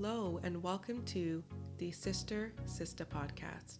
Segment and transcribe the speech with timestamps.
[0.00, 1.42] Hello, and welcome to
[1.78, 3.78] the Sister Sister podcast.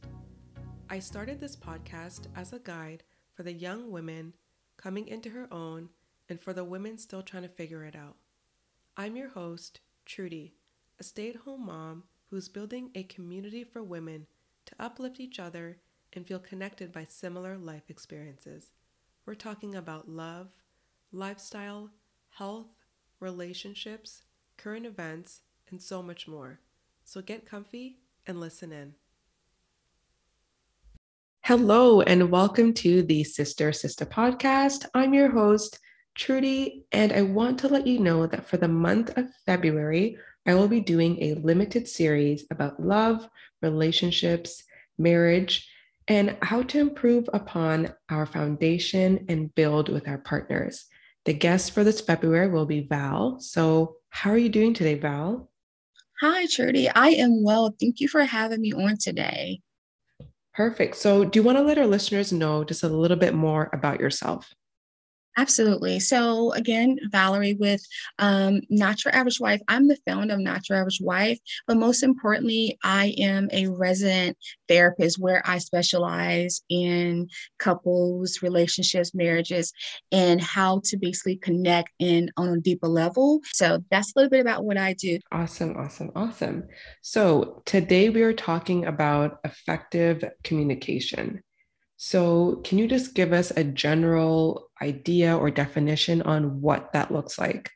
[0.91, 3.05] I started this podcast as a guide
[3.35, 4.35] for the young women
[4.77, 5.91] coming into her own
[6.29, 8.17] and for the women still trying to figure it out.
[8.97, 10.55] I'm your host, Trudy,
[10.99, 14.27] a stay at home mom who's building a community for women
[14.67, 15.79] to uplift each other
[16.15, 18.73] and feel connected by similar life experiences.
[19.25, 20.49] We're talking about love,
[21.13, 21.91] lifestyle,
[22.31, 22.75] health,
[23.21, 24.23] relationships,
[24.57, 26.61] current events, and so much more.
[27.05, 28.95] So get comfy and listen in.
[31.43, 34.85] Hello, and welcome to the Sister Sister podcast.
[34.93, 35.79] I'm your host,
[36.15, 40.55] Trudy, and I want to let you know that for the month of February, I
[40.55, 43.27] will be doing a limited series about love,
[43.63, 44.63] relationships,
[44.99, 45.67] marriage,
[46.07, 50.87] and how to improve upon our foundation and build with our partners.
[51.25, 53.39] The guest for this February will be Val.
[53.41, 55.51] So, how are you doing today, Val?
[56.21, 56.89] Hi, Trudy.
[56.89, 57.75] I am well.
[57.79, 59.61] Thank you for having me on today.
[60.53, 60.97] Perfect.
[60.97, 64.01] So, do you want to let our listeners know just a little bit more about
[64.01, 64.53] yourself?
[65.39, 66.01] Absolutely.
[66.01, 67.81] So again, Valerie with
[68.19, 69.61] um, Not Your Average Wife.
[69.69, 74.37] I'm the founder of Not Your Average Wife, but most importantly, I am a resident
[74.69, 77.29] therapist where I specialize in
[77.61, 79.73] couples, relationships, marriages,
[80.11, 83.39] and how to basically connect in on a deeper level.
[83.53, 85.21] So that's a little bit about what I do.
[85.31, 86.65] Awesome, awesome, awesome.
[87.03, 91.45] So today we are talking about effective communication.
[92.01, 97.41] So, can you just give us a general idea or definition on what that looks
[97.41, 97.71] like?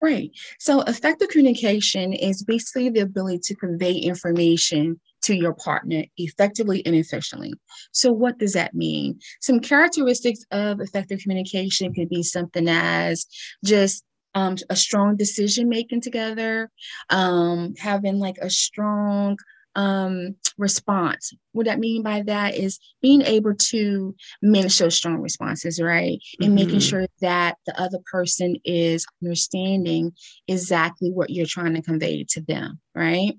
[0.00, 0.30] Right.
[0.60, 6.94] So, effective communication is basically the ability to convey information to your partner effectively and
[6.94, 7.52] efficiently.
[7.90, 9.18] So, what does that mean?
[9.40, 13.26] Some characteristics of effective communication could be something as
[13.64, 14.04] just
[14.36, 16.70] um, a strong decision making together,
[17.10, 19.38] um, having like a strong
[19.76, 21.32] um, response.
[21.52, 26.18] What I mean by that is being able to manage those strong responses, right?
[26.40, 26.54] And mm-hmm.
[26.54, 30.12] making sure that the other person is understanding
[30.48, 33.34] exactly what you're trying to convey to them, right?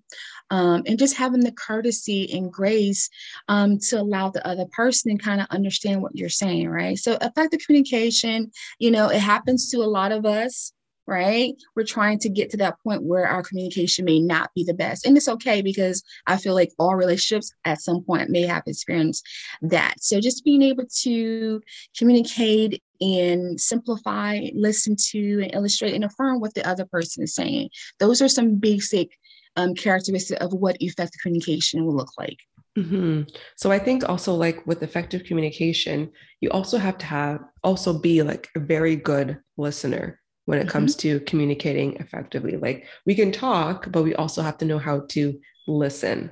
[0.50, 3.10] Um, and just having the courtesy and grace
[3.48, 6.98] um, to allow the other person to kind of understand what you're saying, right?
[6.98, 10.74] So effective communication, you know, it happens to a lot of us
[11.08, 11.54] right?
[11.76, 15.06] We're trying to get to that point where our communication may not be the best.
[15.06, 19.28] And it's okay because I feel like all relationships at some point may have experienced
[19.62, 19.96] that.
[20.00, 21.62] So just being able to
[21.98, 27.70] communicate and simplify, listen to, and illustrate and affirm what the other person is saying.
[28.00, 29.10] Those are some basic
[29.58, 32.38] um, characteristics of what effective communication will look like.
[32.78, 33.24] Mm-hmm.
[33.58, 38.24] So I think also like with effective communication, you also have to have also be
[38.24, 40.72] like a very good listener when it mm-hmm.
[40.72, 42.58] comes to communicating effectively.
[42.58, 46.32] Like we can talk, but we also have to know how to listen,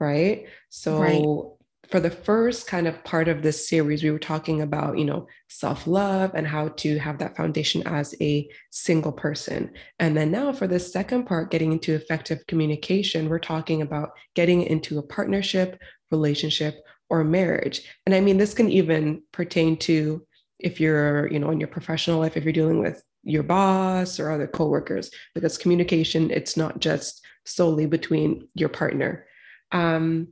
[0.00, 0.46] right?
[0.68, 1.90] So right.
[1.90, 5.26] for the first kind of part of this series, we were talking about, you know,
[5.48, 9.70] self-love and how to have that foundation as a single person.
[9.98, 14.62] And then now for the second part, getting into effective communication, we're talking about getting
[14.62, 15.80] into a partnership,
[16.10, 16.76] relationship,
[17.10, 17.82] or marriage.
[18.06, 20.24] And I mean, this can even pertain to
[20.58, 24.30] if you're, you know, in your professional life, if you're dealing with your boss or
[24.30, 26.30] other coworkers because communication.
[26.30, 29.26] It's not just solely between your partner.
[29.72, 30.28] Um,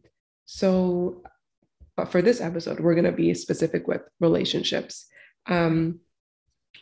[0.47, 1.23] so
[1.97, 5.07] but for this episode we're going to be specific with relationships.
[5.47, 6.01] Um,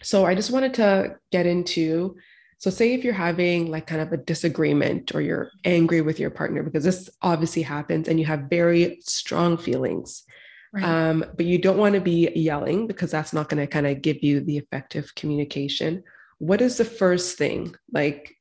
[0.03, 2.17] so i just wanted to get into
[2.59, 6.31] so say if you're having like kind of a disagreement or you're angry with your
[6.31, 10.25] partner because this obviously happens and you have very strong feelings
[10.75, 10.85] Right.
[10.85, 14.03] Um, but you don't want to be yelling because that's not going to kind of
[14.03, 16.03] give you the effective communication.
[16.39, 18.35] What is the first thing like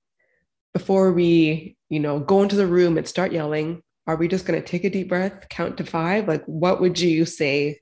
[0.74, 3.84] before we, you know, go into the room and start yelling?
[4.08, 6.28] Are we just going to take a deep breath, count to five?
[6.28, 7.78] Like, what would you say?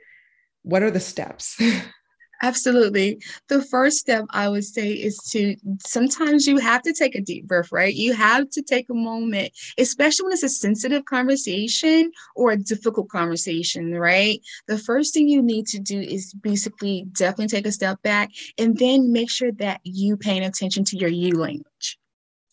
[0.64, 1.58] What are the steps?
[2.44, 3.22] Absolutely.
[3.50, 7.48] The first step I would say is to sometimes you have to take a deep
[7.48, 7.94] breath, right?
[7.94, 13.10] You have to take a moment, especially when it's a sensitive conversation or a difficult
[13.10, 14.42] conversation, right?
[14.68, 18.78] The first thing you need to do is basically definitely take a step back and
[18.78, 22.00] then make sure that you paying attention to your you language.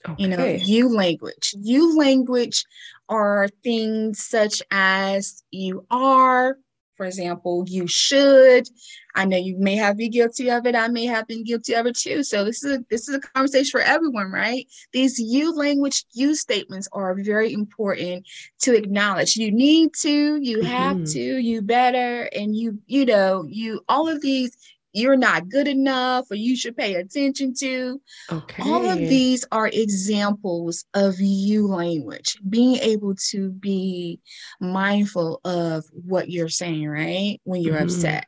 [0.06, 0.23] Okay.
[0.23, 1.55] You know, you language.
[1.58, 2.64] You language
[3.08, 6.56] are things such as you are,
[6.99, 8.69] for example, you should.
[9.15, 10.75] I know you may have been guilty of it.
[10.75, 12.23] I may have been guilty of it too.
[12.23, 14.67] So this is a, this is a conversation for everyone, right?
[14.93, 18.27] These you language you statements are very important
[18.61, 19.37] to acknowledge.
[19.37, 21.12] You need to, you have mm-hmm.
[21.12, 24.56] to, you better, and you you know you all of these
[24.99, 28.00] you're not good enough or you should pay attention to.
[28.31, 28.62] Okay.
[28.62, 34.21] All of these are examples of you language, being able to be
[34.61, 37.41] mindful of what you're saying, right?
[37.45, 37.85] When you're mm-hmm.
[37.85, 38.27] upset.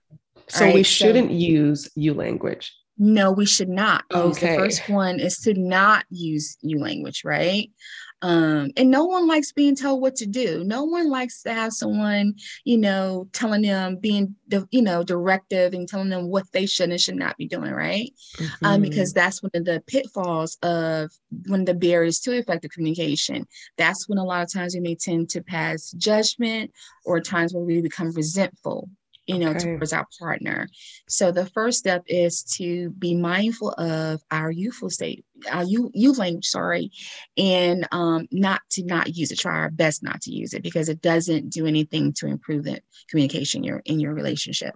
[0.48, 0.74] So right?
[0.74, 2.72] we shouldn't so, use you language.
[2.98, 4.04] No, we should not.
[4.12, 4.52] Okay.
[4.52, 7.70] The first one is to not use you language, right?
[8.22, 10.62] Um, and no one likes being told what to do.
[10.64, 12.34] No one likes to have someone,
[12.64, 14.34] you know, telling them being,
[14.70, 18.12] you know, directive and telling them what they should and should not be doing, right?
[18.36, 18.66] Mm-hmm.
[18.66, 21.10] Um, because that's one of the pitfalls of
[21.46, 23.46] one of the barriers to effective communication.
[23.78, 26.72] That's when a lot of times we may tend to pass judgment
[27.04, 28.88] or times where we become resentful
[29.26, 29.76] you know, okay.
[29.76, 30.68] towards our partner.
[31.08, 36.18] So the first step is to be mindful of our youthful state, our youth, youth
[36.18, 36.90] language, sorry,
[37.36, 39.38] and um, not to not use it.
[39.38, 42.80] Try our best not to use it because it doesn't do anything to improve the
[43.08, 44.74] communication in your in your relationship.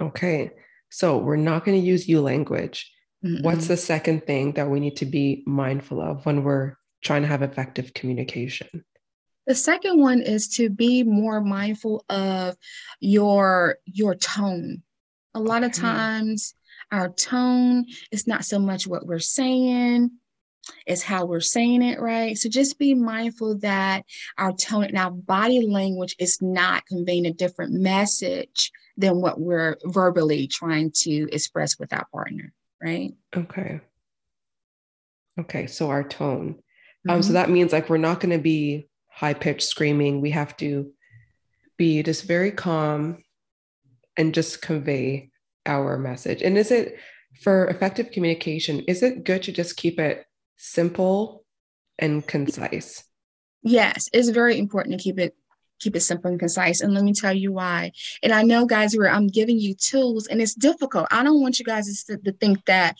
[0.00, 0.50] Okay,
[0.90, 2.92] so we're not going to use you language.
[3.24, 7.22] mm What's the second thing that we need to be mindful of when we're trying
[7.22, 8.84] to have effective communication?
[9.46, 12.56] The second one is to be more mindful of
[13.00, 14.82] your your tone.
[15.34, 16.54] A lot of times
[16.90, 20.10] our tone is not so much what we're saying,
[20.86, 22.36] it's how we're saying it, right?
[22.36, 24.04] So just be mindful that
[24.38, 29.76] our tone and our body language is not conveying a different message than what we're
[29.84, 32.52] verbally trying to express with our partner,
[32.82, 33.12] right?
[33.36, 33.80] Okay.
[35.38, 36.54] Okay, so our tone.
[36.54, 37.10] Mm-hmm.
[37.10, 37.34] Um, so mm-hmm.
[37.34, 40.20] that means like we're not going to be high pitched screaming.
[40.20, 40.92] We have to
[41.78, 43.24] be just very calm
[44.16, 45.30] and just convey
[45.64, 46.42] our message.
[46.42, 46.98] And is it
[47.42, 50.26] for effective communication, is it good to just keep it
[50.58, 51.44] simple
[51.98, 53.04] and concise?
[53.62, 55.34] Yes, it's very important to keep it
[55.78, 56.80] keep it simple and concise.
[56.80, 57.92] And let me tell you why.
[58.22, 61.06] And I know, guys, where I'm giving you tools, and it's difficult.
[61.10, 62.96] I don't want you guys to, to think that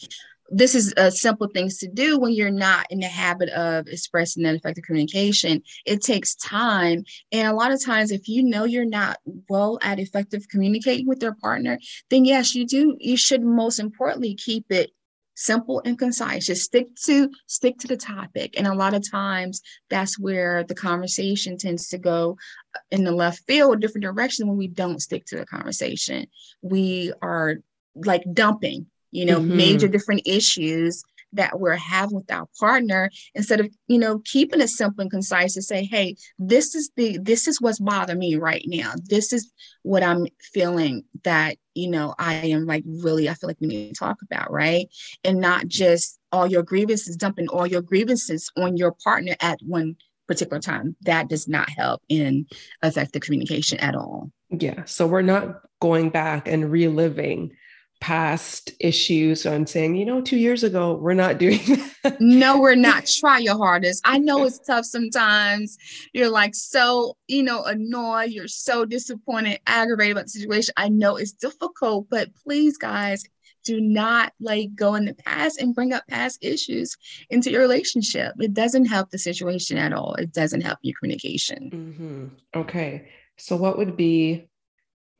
[0.51, 4.43] this is a simple things to do when you're not in the habit of expressing
[4.45, 5.63] that effective communication.
[5.85, 7.05] It takes time.
[7.33, 11.23] And a lot of times, if you know you're not well at effective communicating with
[11.23, 11.79] your partner,
[12.11, 14.91] then yes, you do, you should most importantly keep it
[15.39, 19.61] simple and concise just stick to stick to the topic and a lot of times
[19.91, 22.39] that's where the conversation tends to go
[22.75, 26.27] uh, in the left field a different direction when we don't stick to the conversation
[26.63, 27.57] we are
[27.95, 29.56] like dumping you know, mm-hmm.
[29.56, 34.69] major different issues that we're having with our partner instead of you know keeping it
[34.69, 38.64] simple and concise to say hey this is the this is what's bothering me right
[38.67, 38.93] now.
[39.08, 43.61] This is what i'm feeling that you know i am like really i feel like
[43.61, 44.88] we need to talk about right?
[45.25, 49.97] And not just all your grievances dumping all your grievances on your partner at one
[50.26, 50.97] particular time.
[51.02, 52.47] That does not help in
[52.82, 54.31] effective communication at all.
[54.50, 57.52] Yeah so we're not going back and reliving
[58.01, 61.61] past issues and saying, you know, two years ago, we're not doing
[62.03, 62.21] that.
[62.21, 63.07] No, we're not.
[63.07, 64.03] Try your hardest.
[64.05, 65.77] I know it's tough sometimes.
[66.13, 68.31] You're like so, you know, annoyed.
[68.31, 70.75] You're so disappointed, aggravated about the situation.
[70.77, 73.25] I know it's difficult, but please, guys,
[73.65, 76.97] do not like go in the past and bring up past issues
[77.31, 78.35] into your relationship.
[78.39, 80.15] It doesn't help the situation at all.
[80.15, 81.71] It doesn't help your communication.
[81.73, 82.61] Mm-hmm.
[82.61, 83.09] Okay.
[83.37, 84.49] So, what would be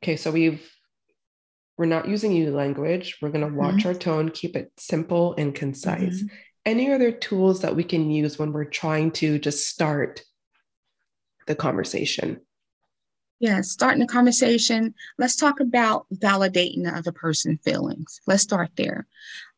[0.01, 0.15] okay?
[0.15, 0.65] So, we've
[1.77, 3.17] we're not using you language.
[3.21, 3.89] We're going to watch mm-hmm.
[3.89, 6.21] our tone, keep it simple and concise.
[6.21, 6.35] Mm-hmm.
[6.65, 10.23] Any other tools that we can use when we're trying to just start
[11.45, 12.41] the conversation?
[13.39, 14.95] Yeah, starting the conversation.
[15.19, 18.19] Let's talk about validating the other person's feelings.
[18.25, 19.05] Let's start there.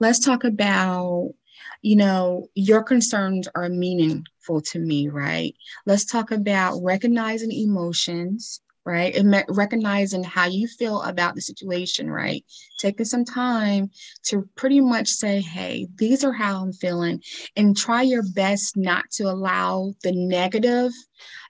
[0.02, 1.34] Let's talk about,
[1.82, 5.56] you know, your concerns are meaningful to me, right?
[5.86, 9.16] Let's talk about recognizing emotions right?
[9.16, 12.44] And me- recognizing how you feel about the situation, right?
[12.80, 13.92] Taking some time
[14.24, 17.22] to pretty much say, hey, these are how I'm feeling,
[17.56, 20.92] and try your best not to allow the negative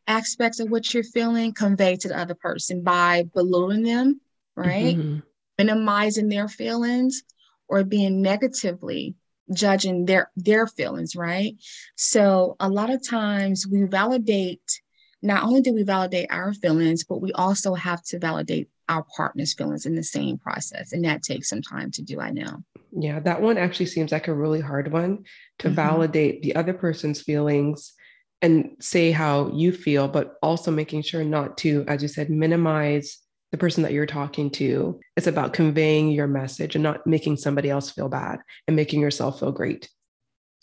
[0.06, 4.20] aspects of what you're feeling convey to the other person by belittling them,
[4.58, 4.98] right?
[4.98, 5.20] Mm-hmm.
[5.58, 7.24] Minimizing their feelings
[7.70, 9.16] or being negatively
[9.52, 11.56] judging their their feelings right
[11.96, 14.80] so a lot of times we validate
[15.22, 19.54] not only do we validate our feelings, but we also have to validate our partner's
[19.54, 20.94] feelings in the same process.
[20.94, 22.64] And that takes some time to do, I know.
[22.92, 25.26] Yeah, that one actually seems like a really hard one
[25.60, 25.76] to mm-hmm.
[25.76, 27.94] validate the other person's feelings
[28.42, 33.20] and say how you feel, but also making sure not to, as you said, minimize
[33.52, 35.00] the person that you're talking to.
[35.18, 39.40] It's about conveying your message and not making somebody else feel bad and making yourself
[39.40, 39.90] feel great.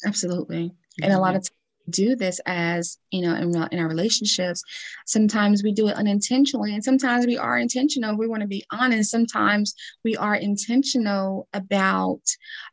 [0.07, 0.73] Absolutely.
[1.03, 1.37] And a lot mm-hmm.
[1.37, 1.51] of
[1.89, 4.63] do this as you know in, in our relationships
[5.07, 9.11] sometimes we do it unintentionally and sometimes we are intentional we want to be honest
[9.11, 9.75] sometimes
[10.05, 12.23] we are intentional about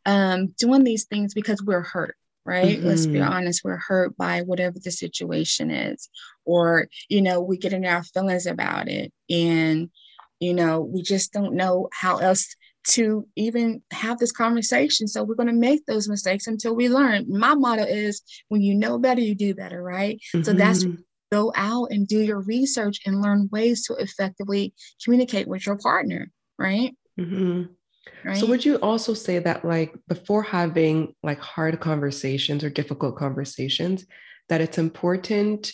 [0.06, 2.88] um, doing these things because we're hurt right mm-hmm.
[2.88, 3.32] let's be mm-hmm.
[3.32, 6.08] honest we're hurt by whatever the situation is
[6.44, 9.90] or you know we get in our feelings about it and
[10.40, 12.54] you know we just don't know how else
[12.84, 15.08] to even have this conversation.
[15.08, 17.26] So we're going to make those mistakes until we learn.
[17.28, 20.20] My motto is when you know better, you do better, right?
[20.34, 20.42] Mm-hmm.
[20.42, 21.00] So that's mm-hmm.
[21.32, 26.30] go out and do your research and learn ways to effectively communicate with your partner,
[26.58, 26.94] right?
[27.18, 27.64] Mm-hmm.
[28.22, 28.36] Right?
[28.36, 34.04] So would you also say that like before having like hard conversations or difficult conversations,
[34.48, 35.72] that it's important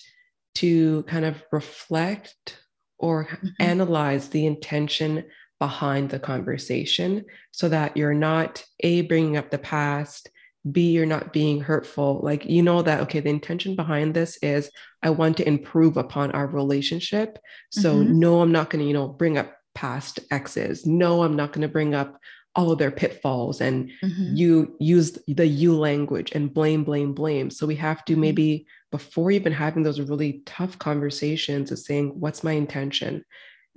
[0.57, 2.57] to kind of reflect
[2.99, 3.49] or mm-hmm.
[3.59, 5.25] analyze the intention
[5.61, 10.29] behind the conversation so that you're not a bringing up the past
[10.73, 14.71] b you're not being hurtful like you know that okay the intention behind this is
[15.03, 17.39] i want to improve upon our relationship
[17.71, 18.19] so mm-hmm.
[18.19, 21.63] no i'm not going to you know bring up past exes no i'm not going
[21.63, 22.19] to bring up
[22.57, 24.35] all of their pitfalls and mm-hmm.
[24.35, 28.23] you use the you language and blame blame blame so we have to mm-hmm.
[28.23, 33.25] maybe before even having those really tough conversations is saying what's my intention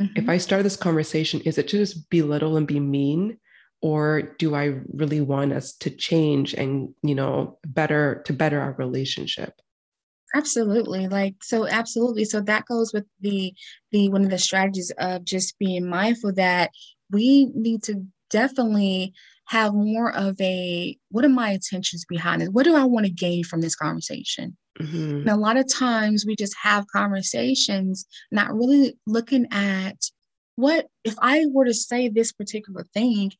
[0.01, 0.17] Mm-hmm.
[0.17, 3.37] If I start this conversation, is it to just belittle and be mean?
[3.81, 8.73] Or do I really want us to change and, you know, better to better our
[8.73, 9.53] relationship?
[10.33, 13.53] absolutely like so absolutely so that goes with the
[13.91, 16.71] the one of the strategies of just being mindful that
[17.11, 19.13] we need to definitely
[19.45, 23.11] have more of a what are my intentions behind it what do i want to
[23.11, 25.15] gain from this conversation Mm-hmm.
[25.17, 29.97] And a lot of times we just have conversations, not really looking at
[30.55, 33.31] what if I were to say this particular thing,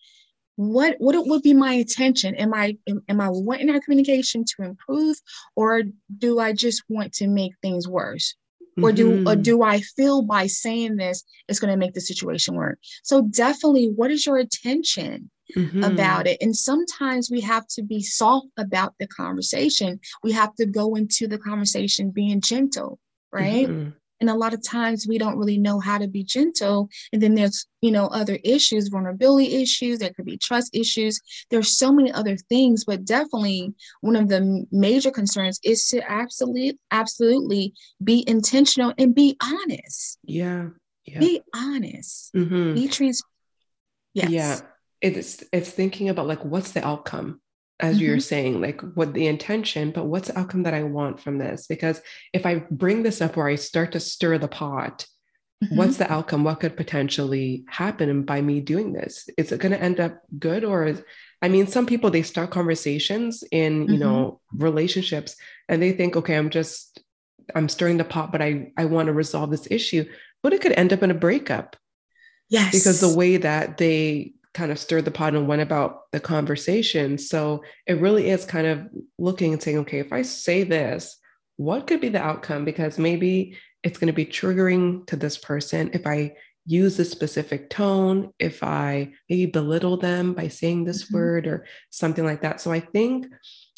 [0.55, 2.35] what what it would be my intention?
[2.35, 5.17] Am I am, am I wanting our communication to improve,
[5.55, 5.83] or
[6.17, 8.35] do I just want to make things worse?
[8.81, 9.27] or do mm-hmm.
[9.27, 12.79] or do I feel by saying this it's going to make the situation work?
[13.03, 15.29] So definitely, what is your intention?
[15.55, 15.83] Mm-hmm.
[15.83, 16.37] about it.
[16.41, 19.99] And sometimes we have to be soft about the conversation.
[20.23, 22.99] We have to go into the conversation being gentle,
[23.31, 23.67] right?
[23.67, 23.89] Mm-hmm.
[24.21, 26.87] And a lot of times we don't really know how to be gentle.
[27.11, 31.19] And then there's, you know, other issues, vulnerability issues, there could be trust issues.
[31.49, 36.79] There's so many other things, but definitely one of the major concerns is to absolutely,
[36.91, 40.19] absolutely be intentional and be honest.
[40.23, 40.69] Yeah.
[41.03, 41.19] yeah.
[41.19, 42.33] Be honest.
[42.33, 42.75] Mm-hmm.
[42.75, 43.29] Be transparent.
[44.13, 44.29] Yes.
[44.29, 44.59] Yeah
[45.03, 47.41] it's it's thinking about like what's the outcome
[47.79, 48.05] as mm-hmm.
[48.05, 51.67] you're saying like what the intention but what's the outcome that i want from this
[51.67, 55.05] because if i bring this up where i start to stir the pot
[55.63, 55.75] mm-hmm.
[55.75, 59.81] what's the outcome what could potentially happen by me doing this is it going to
[59.81, 61.03] end up good or is,
[61.41, 63.99] i mean some people they start conversations in you mm-hmm.
[63.99, 65.35] know relationships
[65.67, 67.03] and they think okay i'm just
[67.55, 70.05] i'm stirring the pot but i i want to resolve this issue
[70.41, 71.75] but it could end up in a breakup
[72.47, 76.19] yes because the way that they kind of stirred the pot and went about the
[76.19, 77.17] conversation.
[77.17, 81.17] So it really is kind of looking and saying, okay, if I say this,
[81.57, 82.65] what could be the outcome?
[82.65, 87.69] Because maybe it's going to be triggering to this person if I use a specific
[87.69, 91.15] tone, if I maybe belittle them by saying this mm-hmm.
[91.15, 92.61] word or something like that.
[92.61, 93.27] So I think,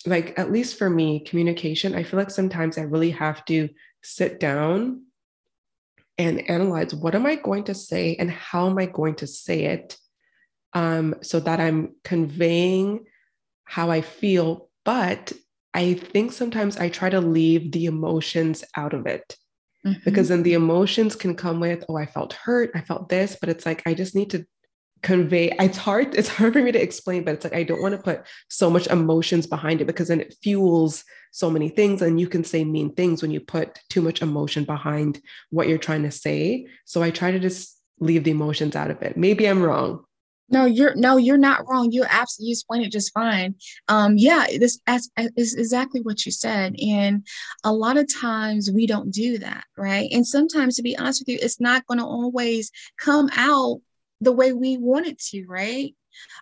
[0.05, 3.69] like, at least for me, communication, I feel like sometimes I really have to
[4.03, 5.01] sit down
[6.17, 9.65] and analyze what am I going to say and how am I going to say
[9.65, 9.97] it
[10.75, 13.05] um, so that I'm conveying
[13.63, 14.69] how I feel.
[14.83, 15.33] But
[15.73, 19.35] I think sometimes I try to leave the emotions out of it
[19.85, 19.99] mm-hmm.
[20.05, 23.49] because then the emotions can come with, oh, I felt hurt, I felt this, but
[23.49, 24.45] it's like I just need to
[25.03, 27.93] convey it's hard it's hard for me to explain but it's like i don't want
[27.93, 32.19] to put so much emotions behind it because then it fuels so many things and
[32.19, 36.01] you can say mean things when you put too much emotion behind what you're trying
[36.01, 39.61] to say so i try to just leave the emotions out of it maybe i'm
[39.61, 40.03] wrong
[40.49, 41.91] no, you're no, you're not wrong.
[41.91, 43.55] You absolutely explain it just fine.
[43.87, 44.79] Um, yeah, this
[45.35, 47.25] is exactly what you said, and
[47.63, 50.09] a lot of times we don't do that, right?
[50.11, 53.81] And sometimes, to be honest with you, it's not going to always come out
[54.21, 55.95] the way we want it to, right?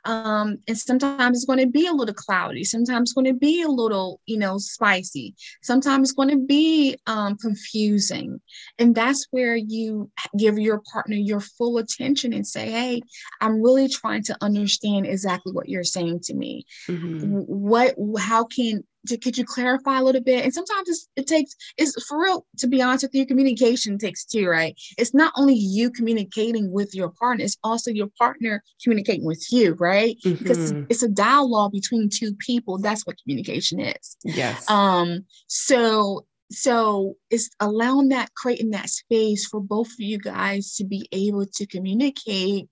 [0.06, 2.64] Um, and sometimes it's going to be a little cloudy.
[2.64, 5.36] Sometimes it's going to be a little, you know, spicy.
[5.62, 8.42] Sometimes it's going to be um, confusing.
[8.80, 13.02] And that's where you give your partner your full attention and say, hey,
[13.42, 16.66] I'm really trying to understand exactly what you're saying to me.
[16.88, 17.40] Mm-hmm.
[17.40, 20.44] What, how can, could you clarify a little bit?
[20.44, 24.48] And sometimes it takes, it's for real, to be honest with you, communication takes two,
[24.48, 24.80] right?
[24.98, 29.74] It's not only you communicating with your partner, it's also your partner communicating with you,
[29.74, 30.18] right?
[30.26, 30.44] Mm-hmm.
[30.44, 32.78] Because it's a dialogue between two people.
[32.78, 34.18] That's what communication is.
[34.24, 34.70] Yes.
[34.70, 40.86] Um, so so it's allowing that creating that space for both of you guys to
[40.86, 42.70] be able to communicate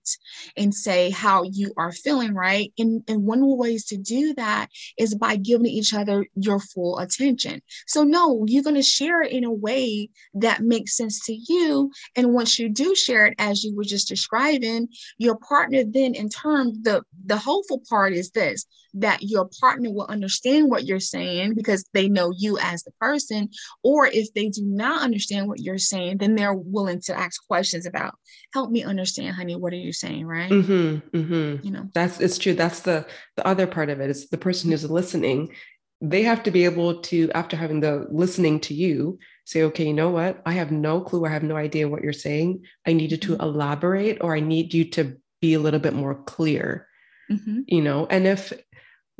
[0.56, 2.72] and say how you are feeling right?
[2.78, 6.60] And, and one of the ways to do that is by giving each other your
[6.60, 7.60] full attention.
[7.88, 11.90] So no you're going to share it in a way that makes sense to you.
[12.14, 14.86] And once you do share it as you were just describing
[15.18, 18.64] your partner then in turn the the hopeful part is this
[18.94, 23.48] that your partner will understand what you're saying because they know you as the person
[23.82, 27.86] or if they do not understand what you're saying, then they're willing to ask questions
[27.86, 28.14] about,
[28.52, 30.26] help me understand, honey, what are you saying?
[30.26, 30.50] Right.
[30.50, 31.66] Mm-hmm, mm-hmm.
[31.66, 32.54] You know, that's it's true.
[32.54, 33.06] That's the
[33.36, 35.54] the other part of it is the person who's listening.
[36.00, 39.94] They have to be able to, after having the listening to you, say, okay, you
[39.94, 40.42] know what?
[40.44, 41.24] I have no clue.
[41.24, 42.64] I have no idea what you're saying.
[42.86, 43.42] I needed to mm-hmm.
[43.42, 46.88] elaborate or I need you to be a little bit more clear.
[47.30, 47.60] Mm-hmm.
[47.66, 48.52] You know, and if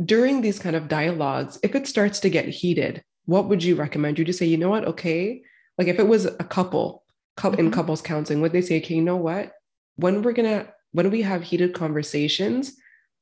[0.05, 4.19] during these kind of dialogues, if it starts to get heated, what would you recommend?
[4.19, 4.87] You just say, you know what?
[4.87, 5.43] Okay.
[5.79, 7.05] Like if it was a couple
[7.39, 7.59] mm-hmm.
[7.59, 9.53] in couples counseling, would they say, okay, you know what?
[9.97, 12.75] When we're gonna when we have heated conversations,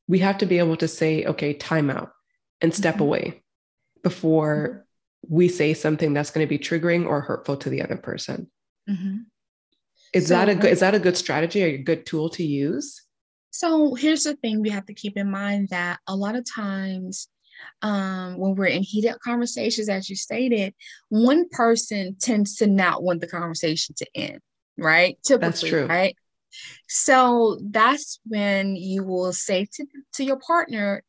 [0.09, 2.11] we have to be able to say, okay, time out
[2.61, 3.05] and step mm-hmm.
[3.05, 3.43] away
[4.03, 4.85] before
[5.27, 5.35] mm-hmm.
[5.35, 8.51] we say something that's going to be triggering or hurtful to the other person.
[8.89, 9.19] Mm-hmm.
[10.13, 12.43] Is so, that a good is that a good strategy or a good tool to
[12.45, 13.03] use?
[13.53, 17.29] So here's the thing we have to keep in mind that a lot of times
[17.83, 20.75] um, when we're in heated conversations, as you stated,
[21.09, 24.41] one person tends to not want the conversation to end,
[24.79, 25.19] right?
[25.25, 25.87] Typically, that's true.
[25.87, 26.17] Right.
[26.89, 31.03] So that's when you will say to, to your partner,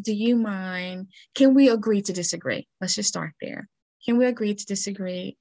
[0.00, 1.08] Do you mind?
[1.34, 2.66] Can we agree to disagree?
[2.80, 3.68] Let's just start there.
[4.04, 5.36] Can we agree to disagree?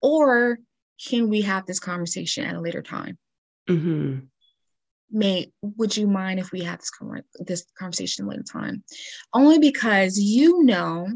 [0.00, 0.58] Or
[1.06, 3.18] can we have this conversation at a later time?
[3.68, 4.26] Mm-hmm
[5.10, 8.82] may would you mind if we have this, this conversation later time?
[9.32, 11.08] Only because you know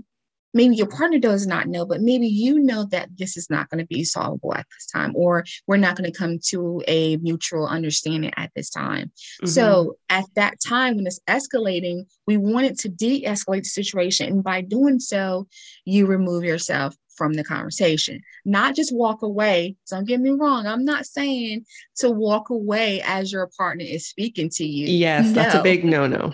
[0.55, 3.79] maybe your partner does not know but maybe you know that this is not going
[3.79, 7.67] to be solvable at this time or we're not going to come to a mutual
[7.67, 9.07] understanding at this time.
[9.07, 9.47] Mm-hmm.
[9.47, 14.61] so at that time when it's escalating we wanted to de-escalate the situation and by
[14.61, 15.47] doing so
[15.85, 19.77] you remove yourself from the conversation, not just walk away.
[19.91, 20.67] Don't get me wrong.
[20.67, 21.65] I'm not saying
[21.97, 24.87] to walk away as your partner is speaking to you.
[24.87, 25.33] Yes, no.
[25.33, 26.33] that's a big no no.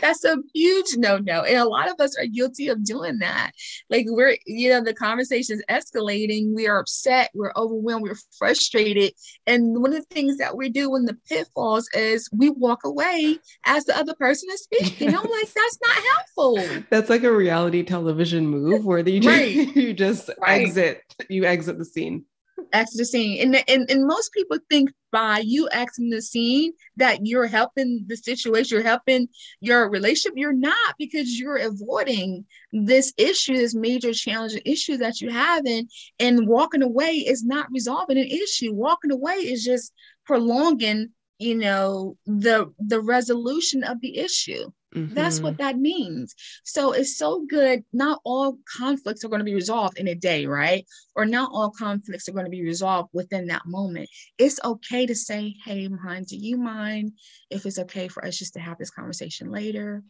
[0.00, 1.42] That's a huge no no.
[1.42, 3.52] And a lot of us are guilty of doing that.
[3.90, 6.54] Like we're, you know, the conversation is escalating.
[6.54, 7.30] We are upset.
[7.34, 8.04] We're overwhelmed.
[8.04, 9.12] We're frustrated.
[9.46, 13.38] And one of the things that we do in the pitfalls is we walk away
[13.64, 15.08] as the other person is speaking.
[15.08, 16.84] I'm like, that's not helpful.
[16.90, 19.54] That's like a reality television move where you just, right.
[19.76, 20.62] you just right.
[20.62, 22.24] exit, you exit the scene
[22.72, 23.40] exit the scene.
[23.40, 28.16] And, and, and most people think by you acting the scene that you're helping the
[28.16, 29.28] situation, you're helping
[29.60, 30.34] your relationship.
[30.36, 35.64] You're not because you're avoiding this issue, this major challenging issue that you have.
[35.66, 38.72] And, and walking away is not resolving an issue.
[38.72, 39.92] Walking away is just
[40.26, 45.14] prolonging you know the the resolution of the issue mm-hmm.
[45.14, 45.62] that's what mm-hmm.
[45.62, 50.08] that means so it's so good not all conflicts are going to be resolved in
[50.08, 54.08] a day right or not all conflicts are going to be resolved within that moment
[54.38, 57.12] it's okay to say hey mind do you mind
[57.50, 60.02] if it's okay for us just to have this conversation later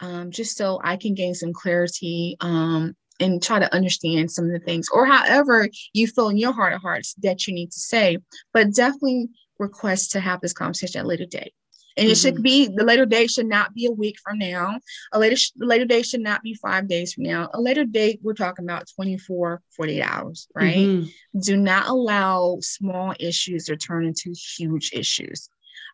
[0.00, 4.52] um, just so i can gain some clarity um, and try to understand some of
[4.52, 7.80] the things or however you feel in your heart of hearts that you need to
[7.80, 8.18] say
[8.52, 11.52] but definitely request to have this conversation at a later date.
[11.96, 12.12] And mm-hmm.
[12.12, 12.42] it should mm-hmm.
[12.42, 14.78] be the later date should not be a week from now.
[15.12, 17.48] A later the later date should not be five days from now.
[17.54, 20.76] A later date, we're talking about 24, 48 hours, right?
[20.76, 21.40] Mm-hmm.
[21.40, 25.48] Do not allow small issues to turn into huge issues.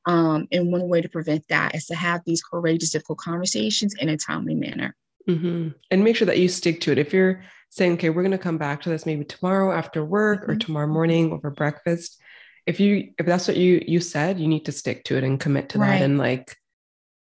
[0.04, 4.08] Um, and one way to prevent that is to have these courageous, difficult conversations in
[4.08, 4.96] a timely manner.
[5.28, 5.68] Mm-hmm.
[5.90, 6.98] And make sure that you stick to it.
[6.98, 10.42] If you're saying, okay, we're going to come back to this maybe tomorrow after work
[10.42, 10.58] or mm-hmm.
[10.58, 12.20] tomorrow morning over breakfast,
[12.66, 15.40] if you if that's what you you said you need to stick to it and
[15.40, 15.98] commit to right.
[15.98, 16.56] that and like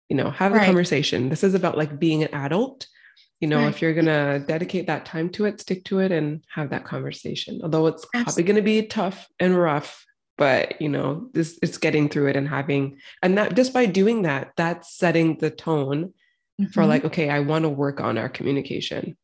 [0.10, 0.64] you know have right.
[0.64, 2.88] a conversation this is about like being an adult
[3.40, 3.70] you know right.
[3.70, 7.60] if you're gonna dedicate that time to it stick to it and have that conversation
[7.64, 8.24] although it's Absolutely.
[8.24, 10.06] probably gonna be tough and rough
[10.38, 14.24] but you know this it's getting through it and having and that just by doing
[14.24, 16.14] that that's setting the tone
[16.60, 16.66] mm-hmm.
[16.72, 19.18] for like okay i want to work on our communication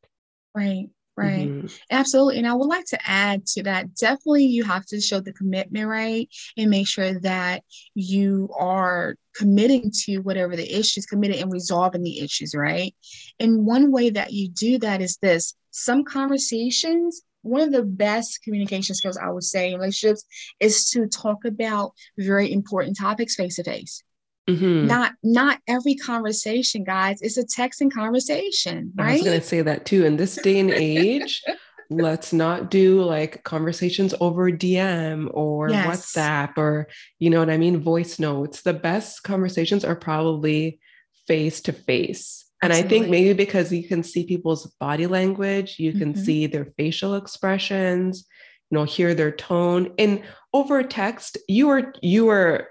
[0.55, 1.49] right Right.
[1.49, 1.67] Mm-hmm.
[1.89, 2.37] Absolutely.
[2.37, 5.87] And I would like to add to that definitely you have to show the commitment,
[5.87, 6.29] right?
[6.57, 7.63] And make sure that
[7.95, 12.93] you are committing to whatever the issues, committed in resolving the issues, right?
[13.39, 18.41] And one way that you do that is this some conversations one of the best
[18.43, 20.25] communication skills I would say in relationships
[20.59, 24.03] is to talk about very important topics face to face.
[24.49, 24.87] Mm-hmm.
[24.87, 27.21] Not not every conversation, guys.
[27.21, 29.09] It's a texting conversation, right?
[29.09, 30.05] I was gonna say that too.
[30.05, 31.43] In this day and age,
[31.89, 35.87] let's not do like conversations over DM or yes.
[35.87, 36.87] WhatsApp or
[37.19, 38.61] you know what I mean, voice notes.
[38.61, 40.79] The best conversations are probably
[41.27, 42.45] face to face.
[42.61, 42.97] And Absolutely.
[42.97, 46.23] I think maybe because you can see people's body language, you can mm-hmm.
[46.23, 48.25] see their facial expressions,
[48.71, 49.93] you know, hear their tone.
[49.99, 52.69] And over text, you are you are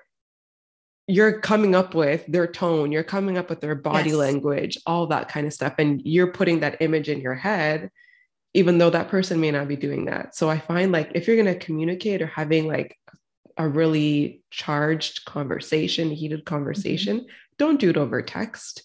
[1.08, 4.18] you're coming up with their tone, you're coming up with their body yes.
[4.18, 5.74] language, all that kind of stuff.
[5.78, 7.90] And you're putting that image in your head,
[8.54, 10.34] even though that person may not be doing that.
[10.34, 12.98] So I find like if you're going to communicate or having like
[13.56, 17.26] a really charged conversation, heated conversation, mm-hmm.
[17.58, 18.82] don't do it over text.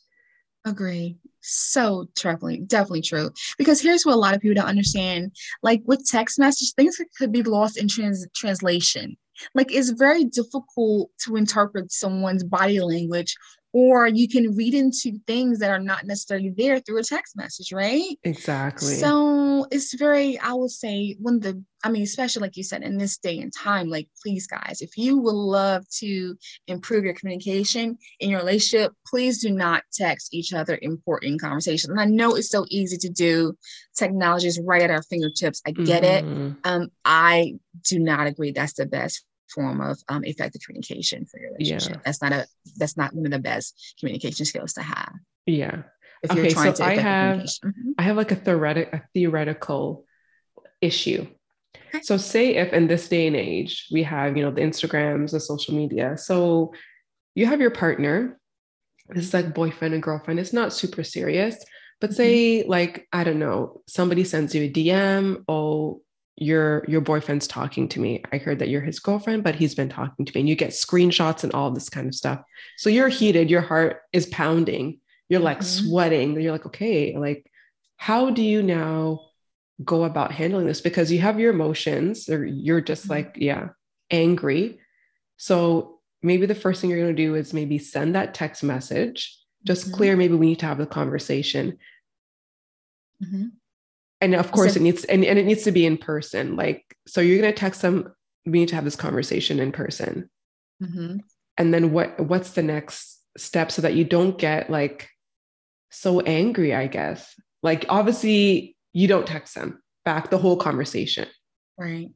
[0.65, 1.17] Agree.
[1.41, 3.31] So definitely, definitely true.
[3.57, 7.31] Because here's what a lot of people don't understand: like with text message, things could
[7.31, 9.17] be lost in trans- translation
[9.55, 13.35] like it's very difficult to interpret someone's body language
[13.73, 17.71] or you can read into things that are not necessarily there through a text message,
[17.71, 18.17] right?
[18.23, 18.95] Exactly.
[18.95, 22.97] So it's very, I would say, when the, I mean, especially like you said, in
[22.97, 26.35] this day and time, like, please, guys, if you would love to
[26.67, 31.89] improve your communication in your relationship, please do not text each other important conversations.
[31.89, 33.57] And I know it's so easy to do,
[33.95, 35.61] technology is right at our fingertips.
[35.65, 36.47] I get mm-hmm.
[36.47, 36.55] it.
[36.65, 37.53] Um, I
[37.87, 41.95] do not agree that's the best form of um, effective communication for your relationship.
[41.95, 42.01] Yeah.
[42.05, 45.13] That's not a that's not one of the best communication skills to have.
[45.45, 45.83] Yeah.
[46.23, 47.91] If okay, so I have mm-hmm.
[47.97, 50.05] I have like a theoretic a theoretical
[50.81, 51.27] issue.
[51.93, 52.03] Okay.
[52.03, 55.39] So say if in this day and age we have, you know, the Instagrams, the
[55.39, 56.17] social media.
[56.17, 56.73] So
[57.35, 58.39] you have your partner.
[59.09, 60.39] This is like boyfriend and girlfriend.
[60.39, 61.55] It's not super serious.
[61.99, 62.69] But say, mm-hmm.
[62.69, 66.01] like, I don't know, somebody sends you a DM, oh,
[66.41, 69.87] your your boyfriend's talking to me i heard that you're his girlfriend but he's been
[69.87, 72.41] talking to me and you get screenshots and all this kind of stuff
[72.77, 74.99] so you're heated your heart is pounding
[75.29, 75.87] you're like mm-hmm.
[75.87, 77.45] sweating you're like okay like
[77.97, 79.19] how do you now
[79.85, 83.11] go about handling this because you have your emotions or you're just mm-hmm.
[83.11, 83.69] like yeah
[84.09, 84.79] angry
[85.37, 89.37] so maybe the first thing you're going to do is maybe send that text message
[89.63, 89.95] just mm-hmm.
[89.95, 91.77] clear maybe we need to have the conversation
[93.23, 93.45] mm-hmm
[94.21, 96.55] and of course so, it needs and, and it needs to be in person.
[96.55, 98.13] Like so you're going to text them
[98.45, 100.29] we need to have this conversation in person.
[100.81, 101.17] Mm-hmm.
[101.59, 105.09] and then what what's the next step so that you don't get like
[105.91, 107.39] so angry i guess?
[107.61, 111.27] Like obviously you don't text them back the whole conversation.
[111.77, 112.09] Right.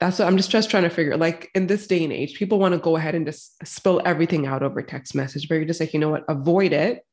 [0.00, 2.58] That's what i'm just just trying to figure like in this day and age people
[2.58, 5.80] want to go ahead and just spill everything out over text message but you're just
[5.80, 6.24] like you know what?
[6.28, 7.04] Avoid it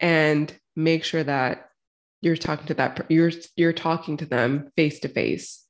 [0.00, 1.65] and make sure that
[2.20, 5.64] you're talking to that you're you're talking to them face to face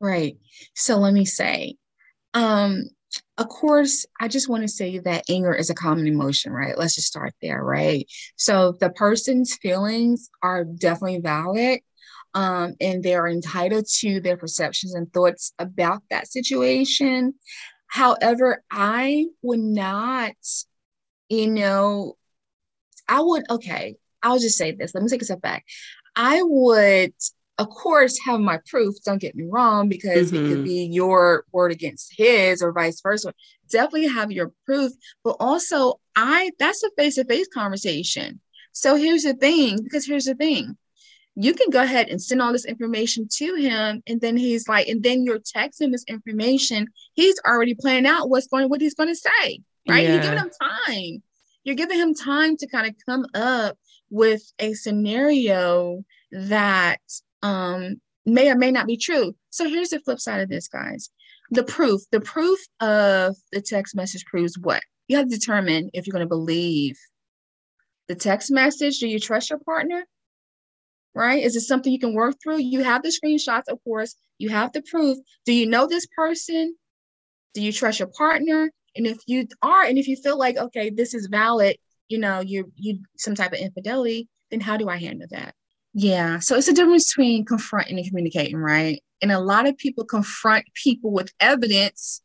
[0.00, 0.36] right.
[0.74, 1.76] So let me say
[2.34, 2.82] um
[3.38, 6.76] of course i just want to say that anger is a common emotion right?
[6.76, 8.06] Let's just start there right?
[8.36, 11.80] So the person's feelings are definitely valid
[12.34, 17.34] um, and they're entitled to their perceptions and thoughts about that situation.
[17.88, 20.34] However i would not
[21.28, 22.16] you know
[23.08, 24.94] i would okay I'll just say this.
[24.94, 25.64] Let me take a step back.
[26.14, 27.12] I would,
[27.58, 28.94] of course, have my proof.
[29.04, 30.44] Don't get me wrong, because mm-hmm.
[30.44, 30.64] it could mm-hmm.
[30.64, 33.32] be your word against his or vice versa.
[33.70, 34.92] Definitely have your proof,
[35.24, 38.40] but also I that's a face-to-face conversation.
[38.72, 40.76] So here's the thing, because here's the thing.
[41.34, 44.88] You can go ahead and send all this information to him, and then he's like,
[44.88, 46.86] and then you're texting this information.
[47.12, 50.04] He's already planning out what's going, what he's going to say, right?
[50.04, 50.12] Yeah.
[50.12, 51.22] You're giving him time.
[51.64, 53.76] You're giving him time to kind of come up
[54.10, 57.00] with a scenario that
[57.42, 59.34] um, may or may not be true.
[59.50, 61.10] So here's the flip side of this, guys.
[61.50, 64.82] The proof, the proof of the text message proves what?
[65.08, 66.98] You have to determine if you're going to believe
[68.08, 68.98] the text message.
[68.98, 70.04] Do you trust your partner?
[71.14, 71.42] Right?
[71.42, 72.58] Is it something you can work through?
[72.58, 74.16] You have the screenshots, of course.
[74.38, 75.16] You have the proof.
[75.46, 76.76] Do you know this person?
[77.54, 78.70] Do you trust your partner?
[78.96, 81.76] And if you are, and if you feel like, okay, this is valid,
[82.08, 85.54] you know, you you some type of infidelity, then how do I handle that?
[85.94, 86.38] Yeah.
[86.40, 89.02] So it's a difference between confronting and communicating, right?
[89.22, 92.20] And a lot of people confront people with evidence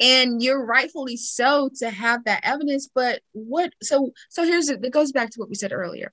[0.00, 4.92] and you're rightfully so to have that evidence but what so so here's it it
[4.92, 6.12] goes back to what we said earlier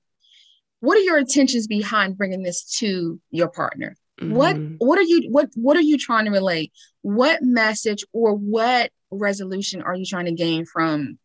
[0.84, 3.96] what are your intentions behind bringing this to your partner?
[4.20, 4.34] Mm-hmm.
[4.34, 6.72] What what are you what what are you trying to relate?
[7.00, 11.18] What message or what resolution are you trying to gain from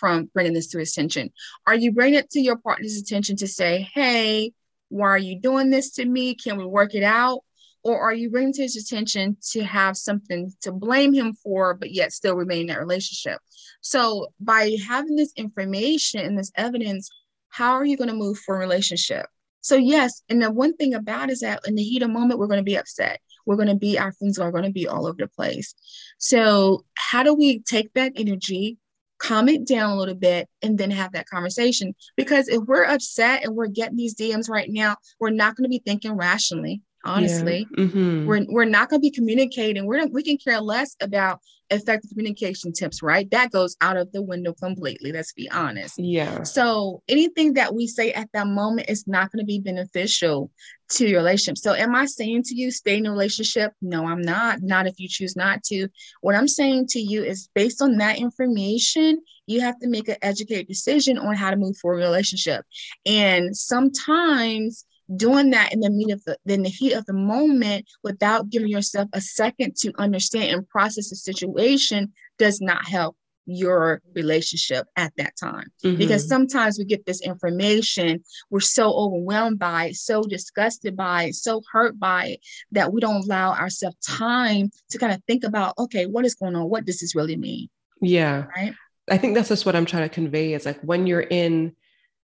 [0.00, 1.30] from bringing this to his attention?
[1.66, 4.52] Are you bringing it to your partner's attention to say, "Hey,
[4.88, 6.34] why are you doing this to me?
[6.34, 7.44] Can we work it out?"
[7.82, 11.92] Or are you bringing to his attention to have something to blame him for, but
[11.92, 13.40] yet still remain in that relationship?
[13.80, 17.10] So, by having this information and this evidence,
[17.48, 19.26] how are you going to move for a relationship?
[19.62, 22.46] So, yes, and the one thing about is that in the heat of moment, we're
[22.46, 23.20] going to be upset.
[23.46, 25.74] We're going to be, our feelings are going to be all over the place.
[26.18, 28.78] So, how do we take that energy,
[29.20, 31.94] calm it down a little bit, and then have that conversation?
[32.16, 35.70] Because if we're upset and we're getting these DMs right now, we're not going to
[35.70, 37.84] be thinking rationally honestly yeah.
[37.84, 38.26] mm-hmm.
[38.26, 42.72] we're, we're not going to be communicating we're we can care less about effective communication
[42.72, 43.30] tips right?
[43.30, 45.94] That goes out of the window completely let's be honest.
[45.98, 46.42] Yeah.
[46.42, 50.50] So anything that we say at that moment is not going to be beneficial
[50.90, 51.58] to your relationship.
[51.58, 54.62] So am i saying to you stay in a relationship no i'm not.
[54.62, 55.88] Not if you choose not to.
[56.20, 60.16] What i'm saying to you is based on that information you have to make an
[60.22, 62.64] educated decision on how to move forward in a relationship.
[63.04, 67.86] And sometimes doing that in the heat of the in the heat of the moment
[68.02, 74.00] without giving yourself a second to understand and process the situation does not help your
[74.14, 75.66] relationship at that time.
[75.82, 75.96] Mm-hmm.
[75.96, 81.34] because sometimes we get this information we're so overwhelmed by it so disgusted by it
[81.34, 82.40] so hurt by it
[82.72, 86.54] that we don't allow ourselves time to kind of think about okay what is going
[86.54, 86.68] on?
[86.68, 87.68] What does this really mean?
[88.00, 88.46] Yeah.
[88.54, 88.74] Right?
[89.10, 91.74] I think that's just what i'm trying to convey is like when you're in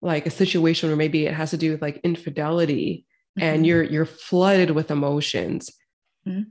[0.02, 3.06] like a situation where maybe it has to do with like infidelity
[3.38, 3.48] mm-hmm.
[3.48, 5.70] and you're you're flooded with emotions
[6.28, 6.44] mm-hmm.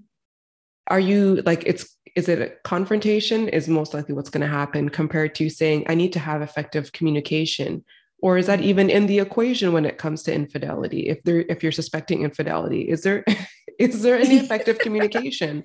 [0.89, 4.89] are you like it's is it a confrontation is most likely what's going to happen
[4.89, 7.85] compared to saying i need to have effective communication
[8.21, 11.63] or is that even in the equation when it comes to infidelity if there if
[11.63, 13.25] you're suspecting infidelity is there
[13.79, 15.65] is there any effective communication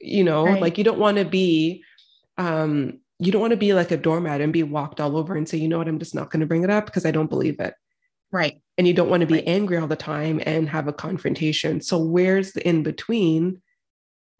[0.00, 0.60] you know right.
[0.60, 1.82] like you don't want to be
[2.38, 5.48] um you don't want to be like a doormat and be walked all over and
[5.48, 7.30] say, you know what, I'm just not going to bring it up because I don't
[7.30, 7.74] believe it.
[8.30, 8.60] Right.
[8.78, 9.44] And you don't want to be right.
[9.46, 11.80] angry all the time and have a confrontation.
[11.80, 13.60] So where's the in between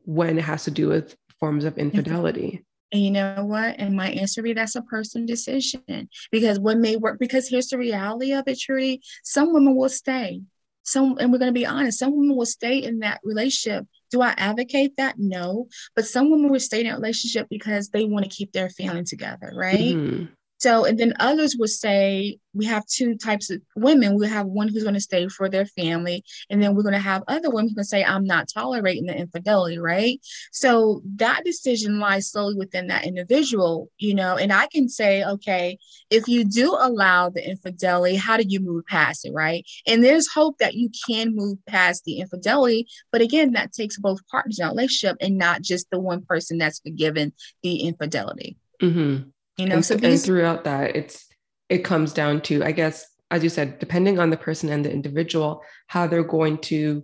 [0.05, 2.65] when it has to do with forms of infidelity?
[2.93, 3.77] And you know what?
[3.79, 7.79] And my answer be that's a personal decision because what may work, because here's the
[7.79, 9.01] reality of it, Trudy.
[9.25, 10.43] Some women will stay.
[10.83, 14.21] Some, and we're going to be honest, some women will stay in that relationship do
[14.21, 15.19] I advocate that?
[15.19, 15.69] No.
[15.97, 19.05] But some women will stay in a relationship because they want to keep their family
[19.05, 19.97] together, right?
[19.97, 20.27] Mm-hmm.
[20.63, 24.17] So, and then others would say we have two types of women.
[24.17, 27.01] We have one who's going to stay for their family, and then we're going to
[27.01, 30.21] have other women who can say, I'm not tolerating the infidelity, right?
[30.53, 34.37] So that decision lies solely within that individual, you know.
[34.37, 35.79] And I can say, okay,
[36.11, 39.69] if you do allow the infidelity, how do you move past it, right?
[39.89, 42.87] And there's hope that you can move past the infidelity.
[43.11, 46.59] But again, that takes both partners in a relationship and not just the one person
[46.59, 47.33] that's forgiven
[47.65, 48.59] the infidelity.
[48.81, 51.27] Mm-hmm you know and, so these- and throughout that it's
[51.69, 54.93] it comes down to i guess as you said depending on the person and the
[54.93, 57.03] individual how they're going to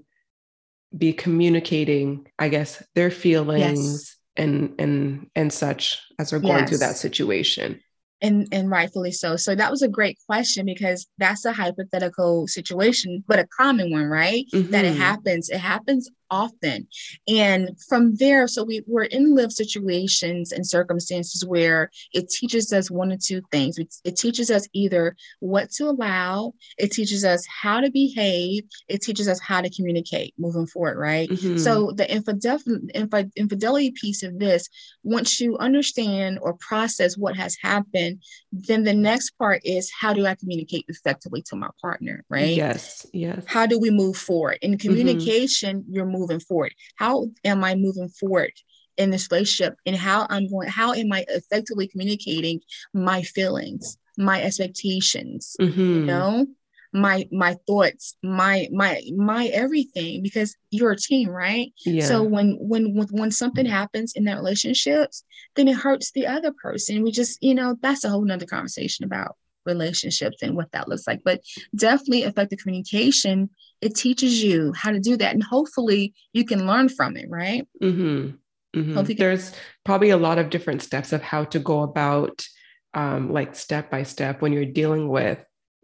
[0.97, 4.17] be communicating i guess their feelings yes.
[4.37, 6.69] and and and such as they're going yes.
[6.69, 7.81] through that situation
[8.21, 13.23] and and rightfully so so that was a great question because that's a hypothetical situation
[13.29, 14.71] but a common one right mm-hmm.
[14.71, 15.01] that it mm-hmm.
[15.01, 16.87] happens it happens often.
[17.27, 22.91] And from there, so we, we're in live situations and circumstances where it teaches us
[22.91, 23.79] one or two things.
[23.79, 29.03] It, it teaches us either what to allow, it teaches us how to behave, it
[29.03, 31.29] teaches us how to communicate moving forward, right?
[31.29, 31.59] Mm-hmm.
[31.59, 32.59] So the infidel-
[33.37, 34.69] infidelity piece of this,
[35.03, 40.27] once you understand or process what has happened, then the next part is how do
[40.27, 42.55] I communicate effectively to my partner, right?
[42.55, 43.45] Yes, yes.
[43.47, 44.59] How do we move forward?
[44.63, 44.89] In mm-hmm.
[44.89, 45.93] communication, mm-hmm.
[45.93, 46.75] you're moving forward?
[46.97, 48.53] How am I moving forward
[48.97, 49.77] in this relationship?
[49.87, 52.61] And how I'm going, how am I effectively communicating
[52.93, 55.81] my feelings, my expectations, mm-hmm.
[55.81, 56.47] you know?
[56.91, 62.03] my my thoughts my my my everything because you're a team right yeah.
[62.03, 65.23] so when when when something happens in that relationships
[65.55, 69.05] then it hurts the other person we just you know that's a whole nother conversation
[69.05, 69.37] about
[69.69, 71.21] relationships and what that looks like.
[71.25, 71.43] But
[71.77, 73.51] definitely effective communication,
[73.81, 75.35] it teaches you how to do that.
[75.35, 77.67] And hopefully you can learn from it, right?
[77.83, 78.37] Mm-hmm.
[78.79, 79.15] Mm-hmm.
[79.17, 79.53] There's
[79.85, 82.47] probably a lot of different steps of how to go about,
[82.95, 85.43] um, like step by step, when you're dealing with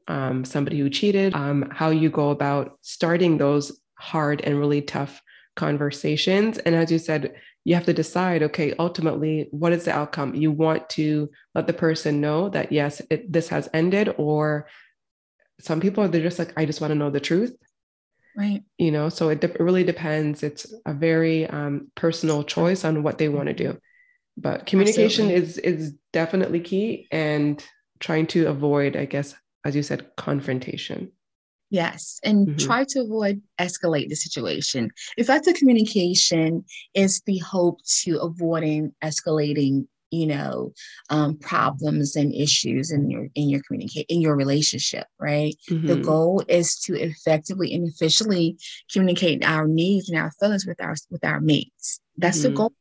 [0.08, 5.22] um, somebody who cheated, um, how you go about starting those hard and really tough
[5.56, 6.58] conversations.
[6.58, 10.52] And as you said, you have to decide okay ultimately what is the outcome you
[10.52, 14.68] want to let the person know that yes it, this has ended or
[15.60, 17.56] some people are they're just like i just want to know the truth
[18.36, 18.62] right.
[18.78, 20.42] You know so it, de- it really depends.
[20.42, 23.78] It's a very um, personal choice on what they want to do.
[24.36, 27.64] But communication is is definitely key and
[28.00, 31.10] trying to avoid i guess as you said confrontation.
[31.70, 32.56] Yes, and mm-hmm.
[32.58, 34.90] try to avoid escalate the situation.
[35.16, 40.72] Effective communication is the hope to avoiding escalating, you know,
[41.10, 45.06] um, problems and issues in your in your communicate in your relationship.
[45.18, 45.56] Right.
[45.70, 45.86] Mm-hmm.
[45.86, 48.58] The goal is to effectively and efficiently
[48.92, 52.00] communicate our needs and our feelings with our with our mates.
[52.16, 52.50] That's mm-hmm.
[52.50, 52.72] the goal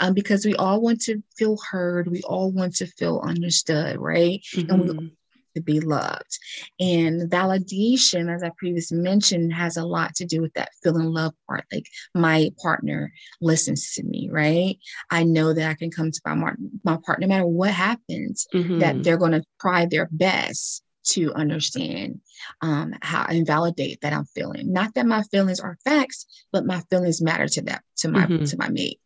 [0.00, 2.08] um, because we all want to feel heard.
[2.08, 4.40] We all want to feel understood, right?
[4.54, 4.70] Mm-hmm.
[4.70, 5.06] And we mm-hmm
[5.54, 6.38] to be loved.
[6.80, 11.34] And validation, as I previously mentioned, has a lot to do with that feeling love
[11.48, 11.64] part.
[11.72, 14.76] Like my partner listens to me, right?
[15.10, 16.52] I know that I can come to my,
[16.84, 18.78] my partner, no matter what happens, mm-hmm.
[18.80, 22.20] that they're going to try their best to understand
[22.60, 24.72] um, how and validate that I'm feeling.
[24.72, 28.44] Not that my feelings are facts, but my feelings matter to that to my mm-hmm.
[28.44, 29.00] to my mate.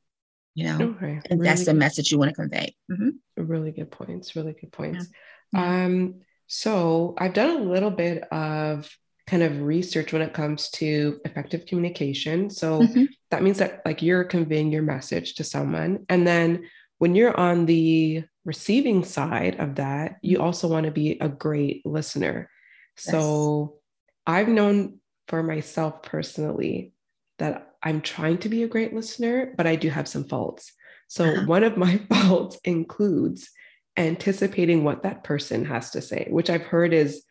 [0.54, 1.20] You know, okay.
[1.30, 2.74] and really that's the message you want to convey.
[2.90, 3.44] Mm-hmm.
[3.46, 4.34] Really good points.
[4.36, 5.06] Really good points.
[5.52, 5.84] Yeah.
[5.84, 8.88] Um, so I've done a little bit of
[9.26, 12.48] kind of research when it comes to effective communication.
[12.48, 13.04] So mm-hmm.
[13.30, 16.06] that means that like you're conveying your message to someone.
[16.08, 20.46] And then when you're on the receiving side of that, you mm-hmm.
[20.46, 22.48] also want to be a great listener.
[22.96, 23.12] Yes.
[23.12, 23.78] So
[24.26, 26.92] I've known for myself personally
[27.38, 30.72] that I'm trying to be a great listener, but I do have some faults.
[31.08, 31.46] So uh-huh.
[31.46, 33.50] one of my faults includes
[33.96, 37.24] anticipating what that person has to say, which I've heard is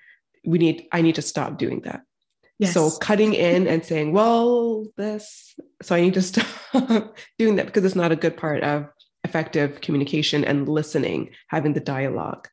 [0.45, 2.01] we need, I need to stop doing that.
[2.57, 2.73] Yes.
[2.73, 6.47] So cutting in and saying, well, this, so I need to stop
[7.37, 8.87] doing that because it's not a good part of
[9.23, 12.47] effective communication and listening, having the dialog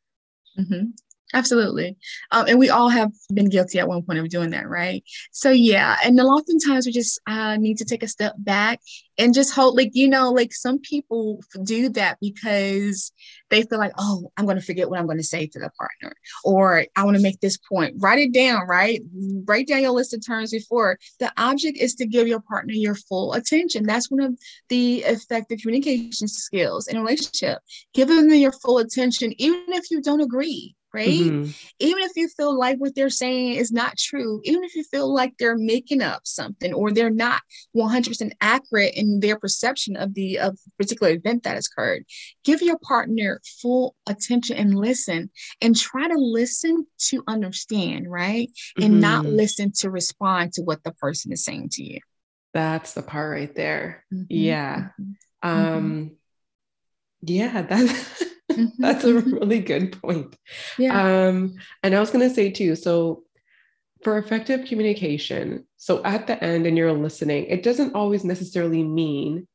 [0.58, 0.90] mm-hmm.
[1.34, 1.96] Absolutely.
[2.30, 5.02] Um, and we all have been guilty at one point of doing that, right?
[5.30, 5.96] So, yeah.
[6.04, 8.80] And then oftentimes we just uh, need to take a step back
[9.16, 13.12] and just hold, like, you know, like some people do that because
[13.48, 15.70] they feel like, oh, I'm going to forget what I'm going to say to the
[15.78, 16.14] partner,
[16.44, 17.94] or I want to make this point.
[17.98, 19.00] Write it down, right?
[19.46, 20.98] Write down your list of terms before.
[21.18, 23.84] The object is to give your partner your full attention.
[23.84, 27.58] That's one of the effective communication skills in a relationship.
[27.94, 31.08] Give them your full attention, even if you don't agree right?
[31.08, 31.50] Mm-hmm.
[31.78, 35.12] Even if you feel like what they're saying is not true, even if you feel
[35.12, 37.42] like they're making up something or they're not
[37.76, 42.04] 100% accurate in their perception of the of particular event that has occurred,
[42.44, 48.48] give your partner full attention and listen and try to listen to understand, right?
[48.78, 48.82] Mm-hmm.
[48.82, 49.36] And not mm-hmm.
[49.36, 52.00] listen to respond to what the person is saying to you.
[52.52, 54.04] That's the part right there.
[54.12, 54.24] Mm-hmm.
[54.28, 54.88] Yeah.
[55.00, 55.48] Mm-hmm.
[55.48, 56.16] Um
[57.22, 58.66] yeah, that's Mm-hmm.
[58.82, 59.34] That's a mm-hmm.
[59.34, 60.36] really good point.
[60.78, 61.26] Yeah.
[61.26, 63.24] Um, and I was going to say too, so
[64.02, 69.46] for effective communication, so at the end and you're listening, it doesn't always necessarily mean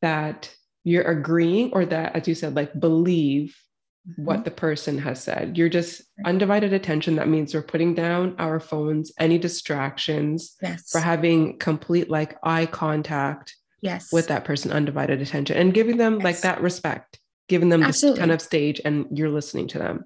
[0.00, 3.56] that you're agreeing or that, as you said, like believe
[4.08, 4.24] mm-hmm.
[4.24, 5.58] what the person has said.
[5.58, 7.16] You're just undivided attention.
[7.16, 10.90] That means we're putting down our phones, any distractions, yes.
[10.90, 14.12] for having complete like eye contact yes.
[14.12, 16.24] with that person, undivided attention, and giving them yes.
[16.24, 18.16] like that respect giving them Absolutely.
[18.16, 20.04] this kind of stage and you're listening to them.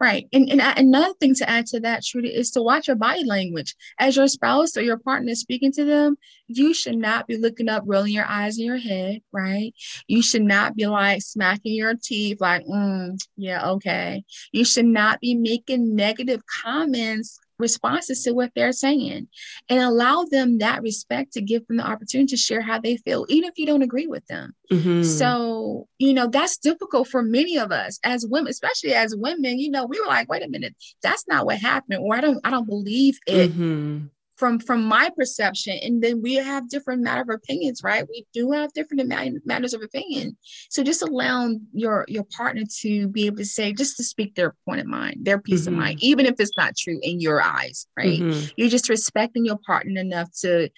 [0.00, 0.28] Right.
[0.32, 3.74] And, and another thing to add to that, Trudy, is to watch your body language.
[3.98, 6.16] As your spouse or your partner is speaking to them,
[6.46, 9.74] you should not be looking up, rolling your eyes in your head, right?
[10.06, 14.22] You should not be like smacking your teeth, like, mm, yeah, okay.
[14.52, 19.28] You should not be making negative comments responses to what they're saying
[19.68, 23.26] and allow them that respect to give them the opportunity to share how they feel,
[23.28, 24.54] even if you don't agree with them.
[24.70, 25.02] Mm-hmm.
[25.02, 29.70] So, you know, that's difficult for many of us as women, especially as women, you
[29.70, 32.50] know, we were like, wait a minute, that's not what happened, or I don't, I
[32.50, 33.52] don't believe it.
[33.52, 34.06] Mm-hmm
[34.38, 38.52] from from my perception and then we have different matter of opinions right we do
[38.52, 39.12] have different
[39.44, 40.36] matters of opinion
[40.70, 44.54] so just allowing your your partner to be able to say just to speak their
[44.64, 45.74] point of mind their peace mm-hmm.
[45.74, 48.46] of mind even if it's not true in your eyes right mm-hmm.
[48.56, 50.70] you're just respecting your partner enough to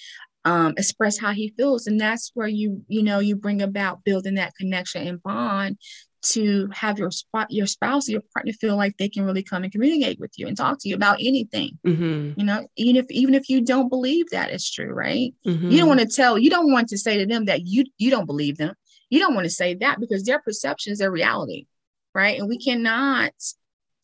[0.46, 4.36] um, express how he feels and that's where you you know you bring about building
[4.36, 5.76] that connection and bond
[6.22, 9.62] to have your spot your spouse or your partner feel like they can really come
[9.62, 12.38] and communicate with you and talk to you about anything mm-hmm.
[12.38, 15.70] you know even if even if you don't believe that it's true right mm-hmm.
[15.70, 18.10] you don't want to tell you don't want to say to them that you you
[18.10, 18.74] don't believe them
[19.08, 21.66] you don't want to say that because their perception is their reality
[22.14, 23.32] right and we cannot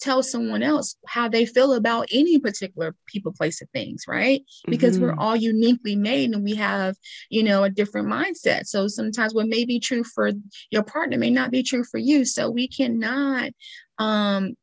[0.00, 4.42] tell someone else how they feel about any particular people, place, or things, right?
[4.66, 5.06] Because mm-hmm.
[5.06, 6.96] we're all uniquely made and we have,
[7.30, 8.66] you know, a different mindset.
[8.66, 10.32] So sometimes what may be true for
[10.70, 12.24] your partner may not be true for you.
[12.24, 13.52] So we cannot
[13.98, 14.54] um,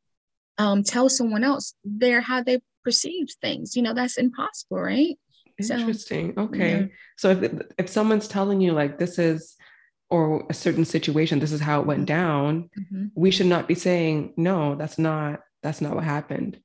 [0.58, 3.74] um, tell someone else their how they perceive things.
[3.74, 5.18] You know, that's impossible, right?
[5.58, 6.34] Interesting.
[6.36, 6.80] So, okay.
[6.80, 6.86] Yeah.
[7.16, 9.56] So if if someone's telling you like this is
[10.10, 12.06] or a certain situation, this is how it went mm-hmm.
[12.06, 13.06] down, mm-hmm.
[13.14, 16.58] we should not be saying, no, that's not that's not what happened.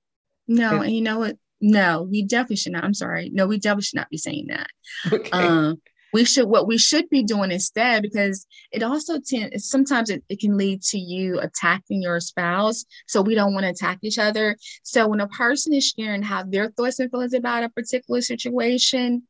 [0.47, 1.37] No, and you know what?
[1.61, 2.83] No, we definitely should not.
[2.83, 3.29] I'm sorry.
[3.33, 4.67] No, we definitely should not be saying that.
[5.13, 5.31] Okay.
[5.31, 5.81] Um,
[6.14, 10.39] we should what we should be doing instead because it also tends sometimes it, it
[10.39, 14.57] can lead to you attacking your spouse so we don't want to attack each other
[14.84, 19.24] so when a person is sharing how their thoughts and feelings about a particular situation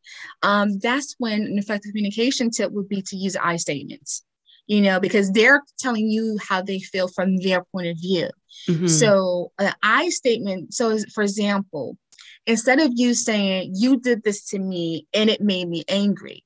[0.44, 4.24] um, that's when an effective communication tip would be to use i statements
[4.68, 8.30] you know because they're telling you how they feel from their point of view
[8.68, 8.88] mm-hmm.
[8.88, 11.98] so an i statement so for example
[12.46, 16.44] instead of you saying you did this to me and it made me angry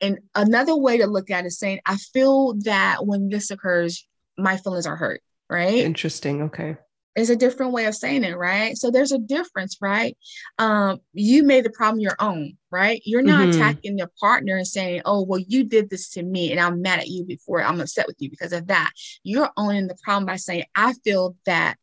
[0.00, 4.06] and another way to look at it is saying, I feel that when this occurs,
[4.36, 5.76] my feelings are hurt, right?
[5.76, 6.42] Interesting.
[6.42, 6.76] Okay.
[7.14, 8.76] It's a different way of saying it, right?
[8.76, 10.14] So there's a difference, right?
[10.58, 13.00] Um, you made the problem your own, right?
[13.06, 13.58] You're not mm-hmm.
[13.58, 16.98] attacking your partner and saying, oh, well, you did this to me and I'm mad
[16.98, 18.90] at you before I'm upset with you because of that.
[19.22, 21.76] You're owning the problem by saying, I feel that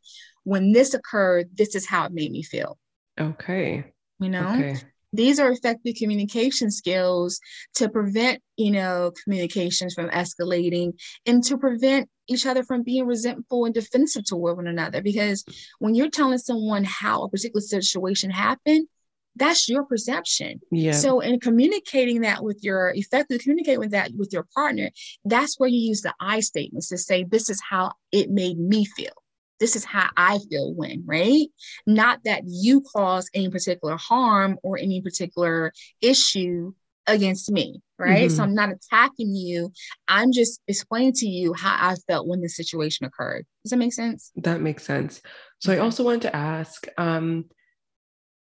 [0.43, 2.77] when this occurred, this is how it made me feel.
[3.19, 3.85] Okay.
[4.19, 4.53] You know?
[4.53, 4.77] Okay
[5.13, 7.39] these are effective communication skills
[7.75, 10.93] to prevent you know communications from escalating
[11.25, 15.01] and to prevent each other from being resentful and defensive toward one another.
[15.01, 15.43] Because
[15.79, 18.87] when you're telling someone how a particular situation happened
[19.35, 20.61] that's your perception.
[20.71, 20.91] Yeah.
[20.91, 24.91] So in communicating that with your effectively communicate with that with your partner
[25.25, 28.85] that's where you use the i statements to say this is how it made me
[28.85, 29.13] feel
[29.59, 31.47] this is how I feel when, right?
[31.85, 36.73] Not that you cause any particular harm or any particular issue
[37.07, 38.27] against me, right?
[38.27, 38.35] Mm-hmm.
[38.35, 39.71] So I'm not attacking you.
[40.07, 43.45] I'm just explaining to you how I felt when the situation occurred.
[43.63, 44.31] Does that make sense?
[44.37, 45.21] That makes sense.
[45.59, 45.71] So.
[45.73, 47.45] I also wanted to ask um,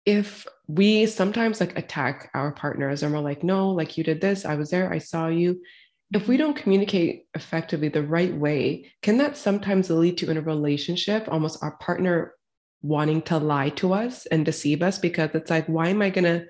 [0.05, 4.45] if we sometimes like attack our partners and we're like, no, like you did this,
[4.45, 5.61] I was there, I saw you
[6.13, 10.43] if we don't communicate effectively the right way, can that sometimes lead to in a
[10.43, 12.35] relationship almost our partner
[12.83, 14.99] wanting to lie to us and deceive us?
[14.99, 16.47] Because it's like, why am I going to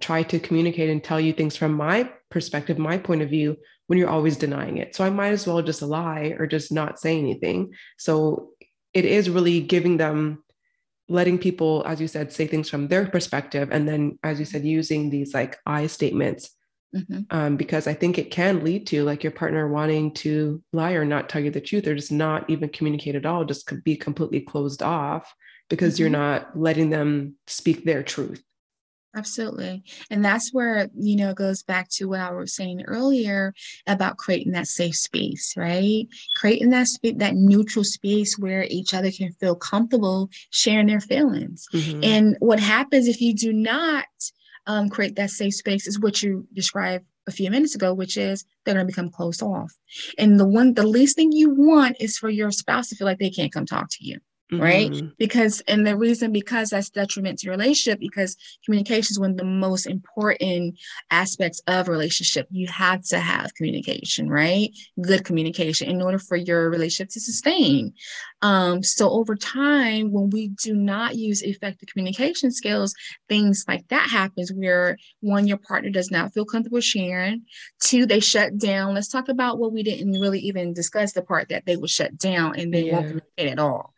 [0.00, 3.56] try to communicate and tell you things from my perspective, my point of view,
[3.86, 4.94] when you're always denying it?
[4.94, 7.72] So I might as well just lie or just not say anything.
[7.96, 8.50] So
[8.92, 10.44] it is really giving them
[11.08, 14.64] letting people as you said say things from their perspective and then as you said
[14.64, 16.56] using these like i statements
[16.94, 17.22] Mm-hmm.
[17.30, 21.04] Um, because I think it can lead to like your partner wanting to lie or
[21.04, 24.40] not tell you the truth or just not even communicate at all, just be completely
[24.40, 25.34] closed off
[25.68, 26.02] because mm-hmm.
[26.02, 28.42] you're not letting them speak their truth.
[29.16, 29.84] Absolutely.
[30.10, 33.54] And that's where, you know, it goes back to what I was saying earlier
[33.86, 36.06] about creating that safe space, right?
[36.36, 41.66] Creating that space, that neutral space where each other can feel comfortable sharing their feelings.
[41.72, 42.02] Mm-hmm.
[42.02, 44.06] And what happens if you do not
[44.66, 48.44] um, create that safe space is what you described a few minutes ago, which is
[48.64, 49.72] they're going to become closed off.
[50.18, 53.18] And the one, the least thing you want is for your spouse to feel like
[53.18, 54.18] they can't come talk to you
[54.52, 54.62] mm-hmm.
[54.62, 55.02] right?
[55.18, 59.36] Because, and the reason because that's detriment to your relationship, because communication is one of
[59.36, 60.78] the most important
[61.10, 62.46] aspects of relationship.
[62.50, 64.70] You have to have communication, right?
[65.00, 67.94] Good communication in order for your relationship to sustain.
[68.42, 72.94] Um, so over time, when we do not use effective communication skills,
[73.28, 77.42] things like that happens where one, your partner does not feel comfortable sharing.
[77.82, 78.94] Two, they shut down.
[78.94, 82.18] Let's talk about what we didn't really even discuss the part that they will shut
[82.18, 82.92] down and they yeah.
[82.92, 83.93] won't communicate at all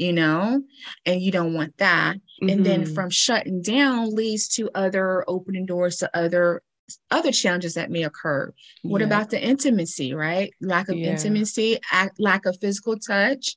[0.00, 0.62] you know,
[1.04, 2.16] and you don't want that.
[2.16, 2.48] Mm-hmm.
[2.48, 2.94] And then mm-hmm.
[2.94, 6.62] from shutting down leads to other opening doors to other
[7.10, 8.52] other challenges that may occur.
[8.82, 9.06] What yeah.
[9.06, 10.52] about the intimacy, right?
[10.60, 11.10] Lack of yeah.
[11.10, 13.56] intimacy, act, lack of physical touch,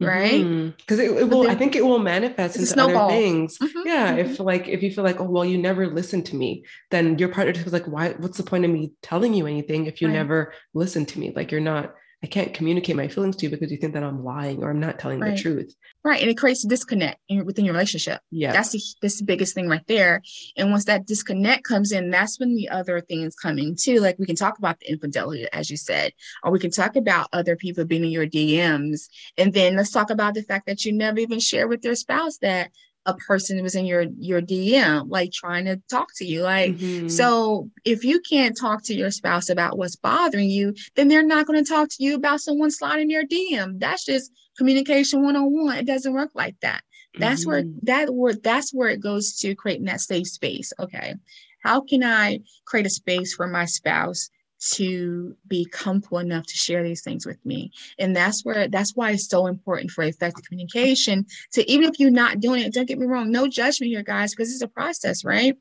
[0.00, 0.42] right?
[0.76, 1.16] Because mm-hmm.
[1.16, 3.56] it, it will, then, I think it will manifest into other things.
[3.56, 3.86] Mm-hmm.
[3.86, 4.16] Yeah.
[4.16, 4.30] Mm-hmm.
[4.32, 7.30] If like, if you feel like, oh, well, you never listen to me, then your
[7.30, 10.14] partner is like, why, what's the point of me telling you anything if you right.
[10.14, 11.32] never listen to me?
[11.34, 14.24] Like you're not I can't communicate my feelings to you because you think that I'm
[14.24, 15.36] lying or I'm not telling right.
[15.36, 15.76] the truth.
[16.02, 16.22] Right.
[16.22, 18.22] And it creates a disconnect in, within your relationship.
[18.30, 18.50] Yeah.
[18.50, 20.22] That's the, that's the biggest thing right there.
[20.56, 24.00] And once that disconnect comes in, that's when the other things come in too.
[24.00, 27.28] Like we can talk about the infidelity, as you said, or we can talk about
[27.34, 29.10] other people being in your DMs.
[29.36, 32.38] And then let's talk about the fact that you never even share with your spouse
[32.38, 32.70] that
[33.06, 36.42] a person was in your your DM, like trying to talk to you.
[36.42, 37.08] Like, mm-hmm.
[37.08, 41.46] so if you can't talk to your spouse about what's bothering you, then they're not
[41.46, 43.78] going to talk to you about someone sliding your DM.
[43.78, 45.76] That's just communication one on one.
[45.76, 46.82] It doesn't work like that.
[47.18, 47.50] That's mm-hmm.
[47.50, 50.72] where that word that's where it goes to creating that safe space.
[50.80, 51.14] Okay.
[51.62, 54.28] How can I create a space for my spouse
[54.72, 57.72] to be comfortable enough to share these things with me.
[57.98, 62.10] And that's where that's why it's so important for effective communication to even if you're
[62.10, 65.24] not doing it, don't get me wrong, no judgment here, guys, because it's a process,
[65.24, 65.56] right?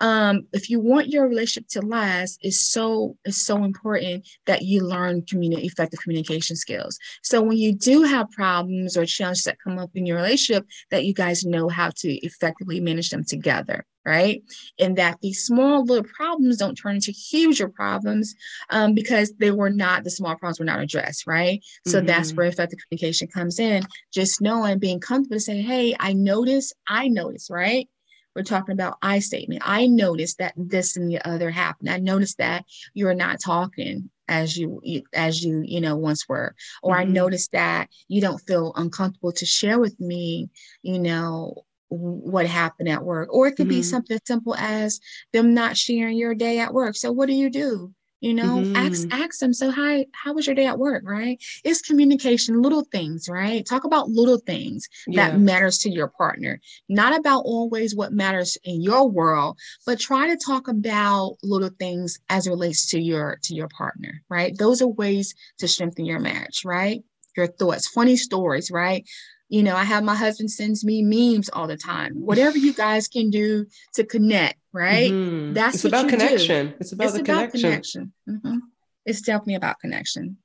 [0.00, 4.82] um, if you want your relationship to last, it's so it's so important that you
[4.82, 6.98] learn communi- effective communication skills.
[7.22, 11.04] So when you do have problems or challenges that come up in your relationship, that
[11.04, 14.42] you guys know how to effectively manage them together right?
[14.78, 18.34] And that these small little problems don't turn into huger problems
[18.70, 21.62] um, because they were not, the small problems were not addressed, right?
[21.86, 22.06] So mm-hmm.
[22.06, 23.82] that's where effective communication comes in.
[24.12, 27.88] Just knowing, being comfortable to say, hey, I notice, I notice, right?
[28.36, 29.62] we're talking about I statement.
[29.64, 31.90] I noticed that this and the other happened.
[31.90, 34.80] I noticed that you're not talking as you
[35.14, 37.00] as you you know once were or mm-hmm.
[37.00, 40.50] i noticed that you don't feel uncomfortable to share with me
[40.82, 43.78] you know what happened at work or it could mm-hmm.
[43.78, 45.00] be something as simple as
[45.32, 46.96] them not sharing your day at work.
[46.96, 47.92] So what do you do?
[48.20, 48.74] You know mm-hmm.
[48.74, 51.04] ask ask them so hi how was your day at work?
[51.06, 51.40] Right?
[51.62, 53.64] It's communication little things right?
[53.64, 55.30] Talk about little things yeah.
[55.30, 56.60] that matters to your partner.
[56.88, 62.18] Not about always what matters in your world but try to talk about little things
[62.28, 64.56] as it relates to your to your partner right?
[64.58, 67.04] Those are ways to strengthen your marriage right?
[67.36, 69.08] Your thoughts funny stories right
[69.48, 72.14] you know, I have my husband sends me memes all the time.
[72.14, 75.10] Whatever you guys can do to connect, right?
[75.10, 75.54] Mm-hmm.
[75.54, 76.68] That's it's about connection.
[76.68, 76.74] Do.
[76.80, 77.60] It's about it's the about connection.
[77.60, 78.12] connection.
[78.28, 78.58] Mm-hmm.
[79.06, 80.36] It's definitely about connection.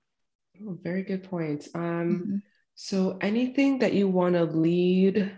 [0.65, 1.67] Oh, very good point.
[1.75, 2.35] Um, mm-hmm.
[2.75, 5.33] So, anything that you want to lead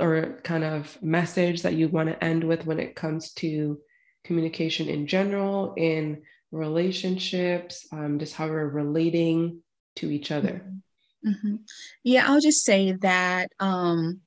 [0.00, 3.78] or kind of message that you want to end with when it comes to
[4.24, 9.62] communication in general, in relationships, um, just how we're relating
[9.96, 10.64] to each other?
[11.26, 11.56] Mm-hmm.
[12.02, 14.20] Yeah, I'll just say that um,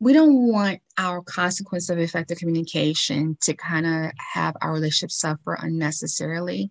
[0.00, 5.56] we don't want our consequence of effective communication to kind of have our relationship suffer
[5.62, 6.70] unnecessarily.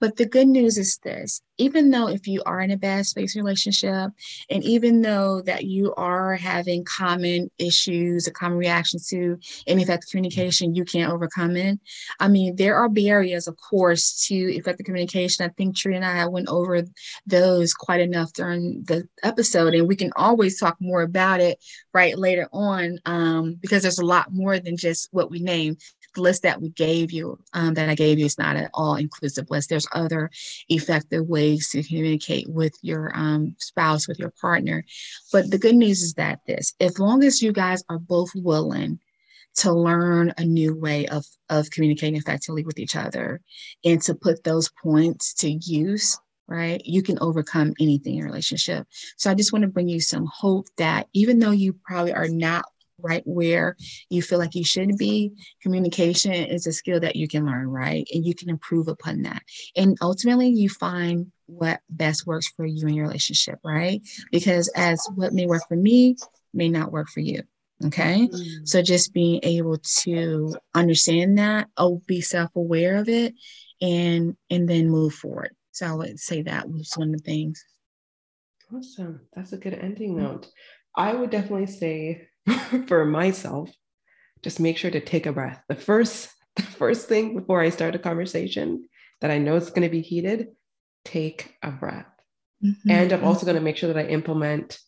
[0.00, 3.36] But the good news is this even though if you are in a bad space
[3.36, 4.12] relationship,
[4.48, 10.74] and even though that you are having common issues, a common reaction to ineffective communication,
[10.74, 11.78] you can't overcome it.
[12.20, 15.44] I mean, there are barriers, of course, to effective communication.
[15.44, 16.82] I think Tree and I went over
[17.26, 21.58] those quite enough during the episode, and we can always talk more about it
[21.92, 22.98] right later on.
[23.04, 25.78] Um, because there's a lot more than just what we named.
[26.14, 28.96] The list that we gave you, um, that I gave you, is not an all
[28.96, 29.68] inclusive list.
[29.68, 30.30] There's other
[30.68, 34.84] effective ways to communicate with your um, spouse, with your partner.
[35.32, 38.98] But the good news is that this, as long as you guys are both willing
[39.56, 43.40] to learn a new way of, of communicating effectively with each other
[43.84, 46.80] and to put those points to use right?
[46.84, 48.86] You can overcome anything in a relationship.
[49.18, 52.26] So I just want to bring you some hope that even though you probably are
[52.26, 52.64] not
[52.98, 53.76] right where
[54.10, 55.32] you feel like you should be,
[55.62, 58.06] communication is a skill that you can learn, right?
[58.12, 59.42] And you can improve upon that.
[59.76, 64.02] And ultimately, you find what best works for you in your relationship, right?
[64.30, 66.16] Because as what may work for me
[66.52, 67.42] may not work for you.
[67.84, 68.26] Okay.
[68.26, 68.64] Mm-hmm.
[68.64, 73.34] So just being able to understand that, oh, be self-aware of it
[73.80, 75.54] and and then move forward.
[75.70, 77.64] So I would say that was one of the things.
[78.74, 79.20] Awesome.
[79.32, 80.48] That's a good ending note.
[80.96, 82.28] I would definitely say
[82.86, 83.70] for myself,
[84.42, 85.62] just make sure to take a breath.
[85.68, 88.88] The first, the first thing before I start a conversation
[89.20, 90.48] that I know is going to be heated,
[91.04, 92.06] take a breath.
[92.64, 92.90] Mm-hmm.
[92.90, 94.78] And I'm also going to make sure that I implement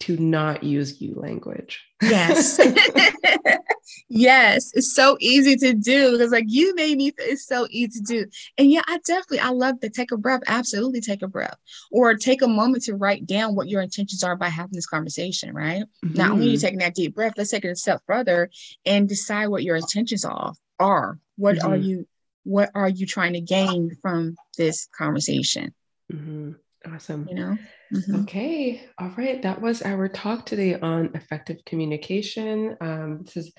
[0.00, 1.84] to not use you language.
[2.02, 2.60] Yes.
[4.08, 4.70] yes.
[4.74, 8.26] It's so easy to do because like you made me it's so easy to do.
[8.56, 10.40] And yeah, I definitely I love to take a breath.
[10.46, 11.56] Absolutely take a breath.
[11.90, 15.54] Or take a moment to write down what your intentions are by having this conversation,
[15.54, 15.84] right?
[16.04, 16.14] Mm-hmm.
[16.14, 16.64] Not only are you mm-hmm.
[16.64, 18.50] taking that deep breath, let's take it a step further
[18.84, 20.52] and decide what your intentions are.
[20.80, 21.68] Are what mm-hmm.
[21.72, 22.06] are you
[22.44, 25.74] what are you trying to gain from this conversation?
[26.12, 26.52] Mm-hmm.
[26.94, 27.26] Awesome.
[27.28, 27.58] You know?
[27.92, 28.22] Mm-hmm.
[28.22, 28.82] Okay.
[28.98, 29.42] All right.
[29.42, 32.76] That was our talk today on effective communication.
[32.80, 33.52] Um, this is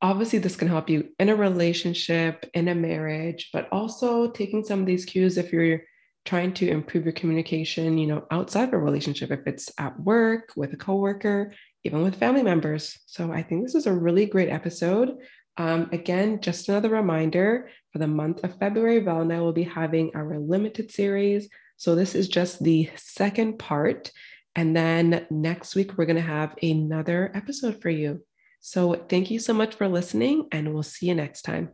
[0.00, 4.80] obviously this can help you in a relationship, in a marriage, but also taking some
[4.80, 5.82] of these cues if you're
[6.24, 10.52] trying to improve your communication, you know, outside of a relationship, if it's at work,
[10.56, 11.52] with a coworker,
[11.84, 12.98] even with family members.
[13.06, 15.16] So I think this is a really great episode.
[15.56, 19.64] Um, again, just another reminder for the month of February, Val and I will be
[19.64, 24.10] having our limited series so this is just the second part.
[24.56, 28.20] And then next week, we're going to have another episode for you.
[28.60, 31.70] So thank you so much for listening, and we'll see you next time.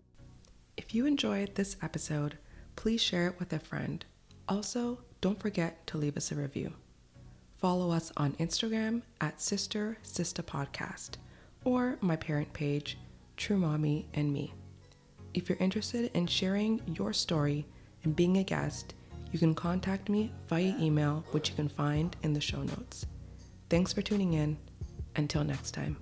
[0.76, 2.39] If you enjoyed this episode,
[2.76, 4.05] please share it with a friend.
[4.49, 6.72] Also, don't forget to leave us a review.
[7.57, 11.16] Follow us on Instagram at Sister Sister Podcast
[11.64, 12.99] or my parent page,
[13.37, 14.53] True Mommy and Me.
[15.32, 17.66] If you're interested in sharing your story,
[18.05, 18.95] and being a guest,
[19.32, 23.07] you can contact me via email, which you can find in the show notes.
[23.70, 24.57] Thanks for tuning in.
[25.16, 25.97] Until next time.